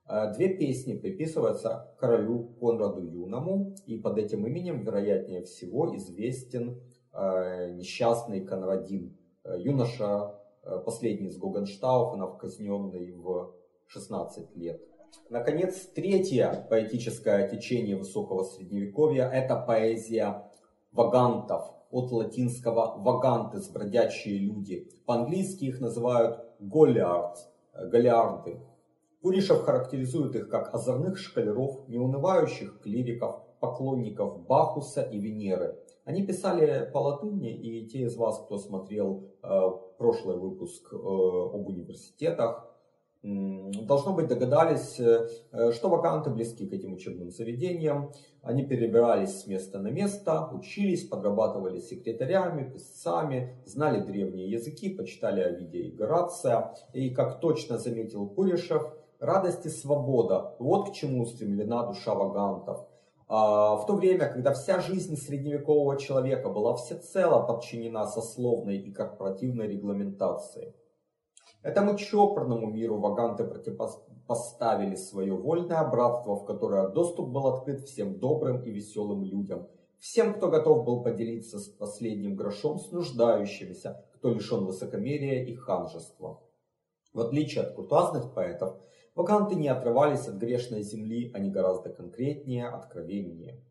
Э, 0.07 0.33
две 0.33 0.49
песни 0.49 0.95
приписываются 0.95 1.93
королю 1.99 2.55
Конраду 2.59 3.01
Юному, 3.01 3.75
и 3.85 3.97
под 3.97 4.17
этим 4.17 4.45
именем, 4.47 4.83
вероятнее 4.83 5.43
всего, 5.43 5.95
известен 5.95 6.71
э, 6.71 6.92
несчастный 7.13 8.41
Конрадин, 8.41 9.17
э, 9.43 9.55
юноша, 9.59 10.39
последний 10.85 11.27
из 11.27 11.37
Гогенштауфенов, 11.37 12.37
казненный 12.37 13.11
в 13.11 13.53
16 13.87 14.55
лет. 14.55 14.81
Наконец, 15.29 15.87
третье 15.93 16.65
поэтическое 16.69 17.49
течение 17.49 17.97
высокого 17.97 18.43
средневековья– 18.43 19.29
это 19.33 19.55
поэзия 19.57 20.49
вагантов, 20.91 21.73
от 21.91 22.11
латинского 22.11 22.97
«вагантес»– 22.97 23.69
бродячие 23.73 24.39
люди. 24.39 24.89
По-английски 25.05 25.65
их 25.65 25.79
называют 25.79 26.39
«голлиардс», 26.59 27.45
галиарды. 27.73 28.59
Куришев 29.21 29.61
характеризует 29.61 30.35
их 30.35 30.49
как 30.49 30.73
озорных 30.73 31.17
шкалеров, 31.19 31.87
неунывающих 31.87 32.81
клириков, 32.81 33.43
поклонников 33.59 34.45
Бахуса 34.47 35.01
и 35.01 35.19
Венеры. 35.19 35.77
Они 36.05 36.25
писали 36.25 36.89
по 36.91 36.97
латыни, 36.97 37.53
и 37.55 37.87
те 37.87 37.99
из 37.99 38.17
вас, 38.17 38.39
кто 38.45 38.57
смотрел 38.57 39.29
э, 39.41 39.71
прошлый 39.97 40.37
выпуск 40.37 40.91
э, 40.91 40.95
об 40.97 41.67
университетах, 41.67 42.69
должно 43.23 44.13
быть, 44.13 44.27
догадались, 44.27 44.99
э, 44.99 45.71
что 45.71 45.87
ваканты 45.87 46.29
близки 46.29 46.67
к 46.67 46.73
этим 46.73 46.93
учебным 46.93 47.31
заведениям. 47.31 48.11
Они 48.41 48.65
перебирались 48.65 49.41
с 49.41 49.47
места 49.47 49.79
на 49.79 49.87
место, 49.87 50.49
учились, 50.51 51.07
подрабатывали 51.07 51.79
секретарями, 51.79 52.69
писцами, 52.69 53.55
знали 53.65 54.03
древние 54.03 54.51
языки, 54.51 54.89
почитали 54.89 55.39
Овидия 55.39 55.83
и 55.83 55.91
Горация. 55.91 56.75
И, 56.91 57.11
как 57.11 57.39
точно 57.39 57.77
заметил 57.77 58.27
Куришев, 58.27 58.93
радость 59.19 59.65
и 59.65 59.69
свобода– 59.69 60.55
вот 60.59 60.89
к 60.89 60.93
чему 60.93 61.25
стремлена 61.25 61.85
душа 61.85 62.13
вагантов. 62.13 62.85
А 63.27 63.75
в 63.75 63.85
то 63.85 63.95
время, 63.95 64.29
когда 64.29 64.53
вся 64.53 64.79
жизнь 64.79 65.15
средневекового 65.15 65.97
человека 65.97 66.49
была 66.49 66.75
всецело 66.75 67.41
подчинена 67.45 68.05
сословной 68.07 68.77
и 68.77 68.91
корпоративной 68.91 69.67
регламентации– 69.67 70.75
Этому 71.63 71.97
чопорному 71.97 72.69
миру 72.69 72.99
ваганты 72.99 73.45
противопоставили 73.45 74.95
свое 74.95 75.33
вольное 75.33 75.89
братство, 75.89 76.35
в 76.35 76.45
которое 76.45 76.89
доступ 76.89 77.29
был 77.29 77.47
открыт 77.47 77.79
всем 77.85 78.19
добрым 78.19 78.61
и 78.63 78.69
веселым 78.69 79.23
людям, 79.23 79.69
всем, 79.97 80.33
кто 80.33 80.49
готов 80.49 80.83
был 80.83 81.01
поделиться 81.01 81.59
с 81.59 81.69
последним 81.69 82.35
грошом 82.35 82.79
с 82.79 82.91
нуждающимися, 82.91 84.05
кто 84.15 84.33
лишен 84.33 84.65
высокомерия 84.65 85.45
и 85.45 85.55
ханжества. 85.55 86.41
В 87.13 87.21
отличие 87.21 87.63
от 87.63 87.75
куртуазных 87.75 88.33
поэтов, 88.33 88.75
ваганты 89.15 89.55
не 89.55 89.67
отрывались 89.67 90.27
от 90.27 90.35
грешной 90.35 90.83
земли, 90.83 91.31
они 91.33 91.49
гораздо 91.49 91.89
конкретнее, 91.89 92.67
откровеннее. 92.67 93.61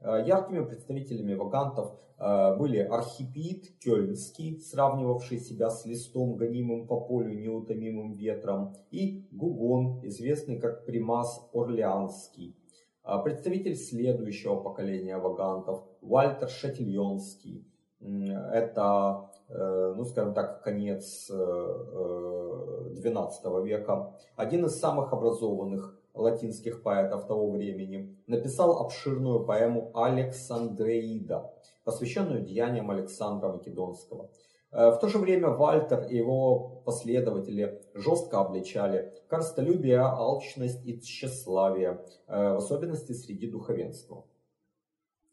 Э, 0.00 0.22
яркими 0.26 0.64
представителями 0.64 1.34
вагантов 1.34 1.98
э, 2.18 2.56
были 2.56 2.78
Архипиид 2.78 3.78
Кёльнский, 3.80 4.60
сравнивавший 4.60 5.38
себя 5.38 5.70
с 5.70 5.86
листом, 5.86 6.36
гонимым 6.36 6.86
по 6.86 7.00
полю 7.00 7.34
неутомимым 7.34 8.12
ветром, 8.12 8.74
и 8.90 9.26
Гугон, 9.30 10.06
известный 10.06 10.58
как 10.58 10.84
Примас 10.84 11.48
Орлеанский. 11.52 12.56
Э, 13.04 13.22
представитель 13.24 13.74
следующего 13.74 14.56
поколения 14.56 15.16
вагантов 15.16 15.84
Вальтер 16.02 16.48
Шатильонский. 16.48 17.66
Это, 18.00 19.30
ну 19.48 20.04
скажем 20.04 20.34
так, 20.34 20.62
конец 20.62 21.28
XII 21.30 23.64
века. 23.64 24.12
Один 24.36 24.66
из 24.66 24.78
самых 24.78 25.12
образованных 25.12 25.96
латинских 26.16 26.82
поэтов 26.82 27.26
того 27.26 27.50
времени, 27.50 28.16
написал 28.26 28.78
обширную 28.78 29.44
поэму 29.44 29.90
«Александреида», 29.94 31.52
посвященную 31.84 32.42
деяниям 32.42 32.90
Александра 32.90 33.48
Македонского. 33.48 34.30
Э, 34.72 34.90
в 34.90 34.98
то 34.98 35.08
же 35.08 35.18
время 35.18 35.50
Вальтер 35.50 36.06
и 36.08 36.16
его 36.16 36.82
последователи 36.84 37.80
жестко 37.94 38.40
обличали 38.40 39.12
корыстолюбие, 39.28 40.00
алчность 40.00 40.84
и 40.86 41.00
тщеславие, 41.00 42.04
э, 42.26 42.54
в 42.54 42.56
особенности 42.56 43.12
среди 43.12 43.50
духовенства. 43.50 44.24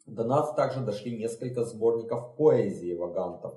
До 0.05 0.25
нас 0.25 0.53
также 0.53 0.81
дошли 0.81 1.17
несколько 1.17 1.63
сборников 1.63 2.35
поэзии 2.35 2.93
вагантов, 2.93 3.53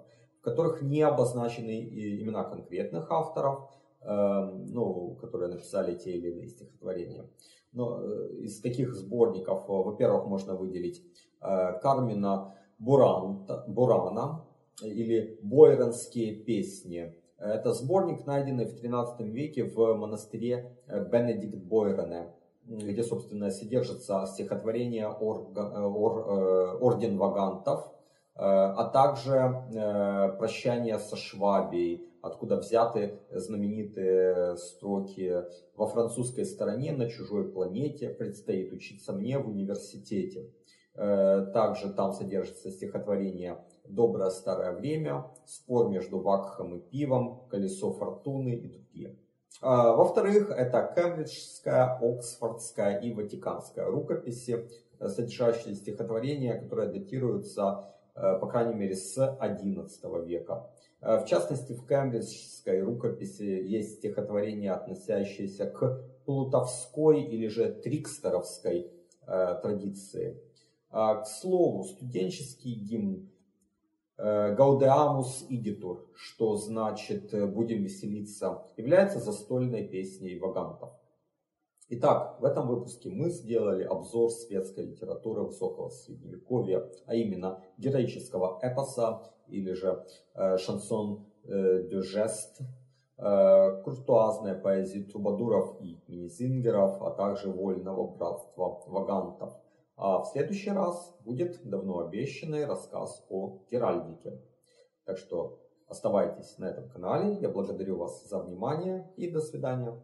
которых 0.50 0.82
не 0.82 1.02
обозначены 1.02 1.85
имена 2.22 2.44
конкретных 2.44 3.11
авторов, 3.11 3.68
Эм, 4.09 4.66
ну, 4.72 5.16
которые 5.20 5.48
написали 5.48 5.96
те 5.96 6.12
или 6.12 6.30
иные 6.30 6.46
стихотворения. 6.46 7.28
Но 7.72 8.00
э, 8.00 8.37
из 8.42 8.61
таких 8.61 8.94
сборников, 8.94 9.64
э, 9.64 9.72
во-первых, 9.72 10.26
можно 10.26 10.54
выделить 10.54 11.02
э, 11.40 11.80
Кармина 11.82 12.54
Буран, 12.78 13.48
Бурана 13.66 14.44
или 14.80 15.40
Бойронские 15.42 16.37
песни. 16.37 17.16
Это 17.37 17.72
сборник, 17.72 18.26
найденный 18.26 18.66
в 18.66 18.80
XIII 18.80 19.28
веке 19.28 19.64
в 19.64 19.94
монастыре 19.94 20.78
Бенедикт 20.87 21.56
Бойроне, 21.56 22.32
где, 22.64 23.02
собственно, 23.02 23.50
содержится 23.50 24.24
стихотворение 24.26 25.09
ор, 25.09 25.50
ор, 25.56 26.78
Орден 26.80 27.18
Вагантов, 27.18 27.90
а 28.38 28.85
также 28.90 30.35
Прощание 30.38 30.99
со 30.99 31.16
Швабией, 31.16 32.07
откуда 32.22 32.57
взяты 32.57 33.20
знаменитые 33.31 34.57
строки 34.57 35.44
«Во 35.75 35.87
французской 35.87 36.44
стороне, 36.44 36.92
на 36.92 37.09
чужой 37.09 37.51
планете, 37.51 38.11
предстоит 38.11 38.72
учиться 38.72 39.12
мне 39.12 39.38
в 39.38 39.49
университете». 39.49 40.51
Э, 40.94 41.46
также 41.53 41.92
там 41.92 42.12
содержится 42.12 42.70
стихотворение 42.70 43.59
«Доброе 43.85 44.31
старое 44.31 44.72
время», 44.72 45.27
«Спор 45.44 45.90
между 45.90 46.18
вакхом 46.18 46.77
и 46.77 46.81
пивом», 46.81 47.46
«Колесо 47.51 47.92
фортуны» 47.92 48.55
и 48.55 48.68
другие. 48.68 49.18
Во-вторых, 49.62 50.51
это 50.51 50.92
кембриджская, 50.94 51.99
оксфордская 51.99 53.01
и 53.01 53.12
ватиканская 53.12 53.87
рукописи, 53.87 54.68
содержащие 55.01 55.75
стихотворения, 55.75 56.61
которые 56.61 56.92
датируются, 56.92 57.62
э, 57.62 57.95
по 58.16 58.46
крайней 58.46 58.74
мере, 58.74 58.96
с 58.96 59.18
XI 59.18 60.24
века. 60.24 60.70
Э, 61.00 61.18
в 61.18 61.26
частности, 61.26 61.72
в 61.72 61.87
кембриджской 61.87 62.83
рукописи 62.83 63.42
есть 63.42 63.98
стихотворение, 63.98 64.72
относящееся 64.72 65.66
к 65.66 66.02
плутовской 66.24 67.22
или 67.22 67.48
же 67.48 67.72
трикстеровской 67.72 68.90
э, 69.26 69.59
традиции. 69.62 70.40
А, 70.90 71.16
к 71.16 71.26
слову, 71.26 71.85
студенческий 71.85 72.74
гимн 72.74 73.31
Гаудеамус 74.18 75.44
Идитур, 75.50 76.09
что 76.14 76.57
значит 76.57 77.35
«будем 77.52 77.83
веселиться», 77.83 78.62
является 78.79 79.20
застольной 79.20 79.87
песней 79.87 80.38
вагантов. 80.38 80.94
Итак, 81.88 82.40
в 82.40 82.44
этом 82.44 82.66
выпуске 82.66 83.11
мы 83.11 83.31
сделали 83.31 83.85
обзор 83.85 84.33
светской 84.33 84.87
литературы 84.87 85.42
высокого 85.42 85.88
средневековья, 85.88 86.90
а 87.07 87.14
именно 87.14 87.62
героического 87.79 88.59
эпоса 88.61 89.22
или 89.46 89.72
же 89.72 90.05
э, 90.35 90.59
шансон 90.59 91.27
э, 91.44 91.85
де 91.88 92.03
жест, 92.03 92.61
э, 93.18 93.83
куртуазная 93.85 94.61
поэзия 94.61 95.05
трубадуров 95.05 95.81
и 95.81 96.03
мизингеров, 96.09 97.01
а 97.03 97.12
также 97.12 97.51
вольного 97.51 98.09
братства 98.09 98.83
вагантов. 98.88 99.57
А 99.96 100.22
в 100.22 100.27
следующий 100.27 100.70
раз 100.70 101.16
будет 101.25 101.61
давно 101.62 102.01
обещанный 102.01 102.66
рассказ 102.66 103.25
о 103.31 103.61
Геральдике. 103.70 104.42
Так 105.05 105.18
что 105.18 105.61
оставайтесь 105.87 106.59
на 106.59 106.64
этом 106.64 106.88
канале. 106.88 107.35
Я 107.35 107.49
благодарю 107.49 107.96
вас 107.96 108.29
за 108.29 108.40
внимание 108.40 109.09
и 109.16 109.31
до 109.31 109.40
свидания. 109.40 109.96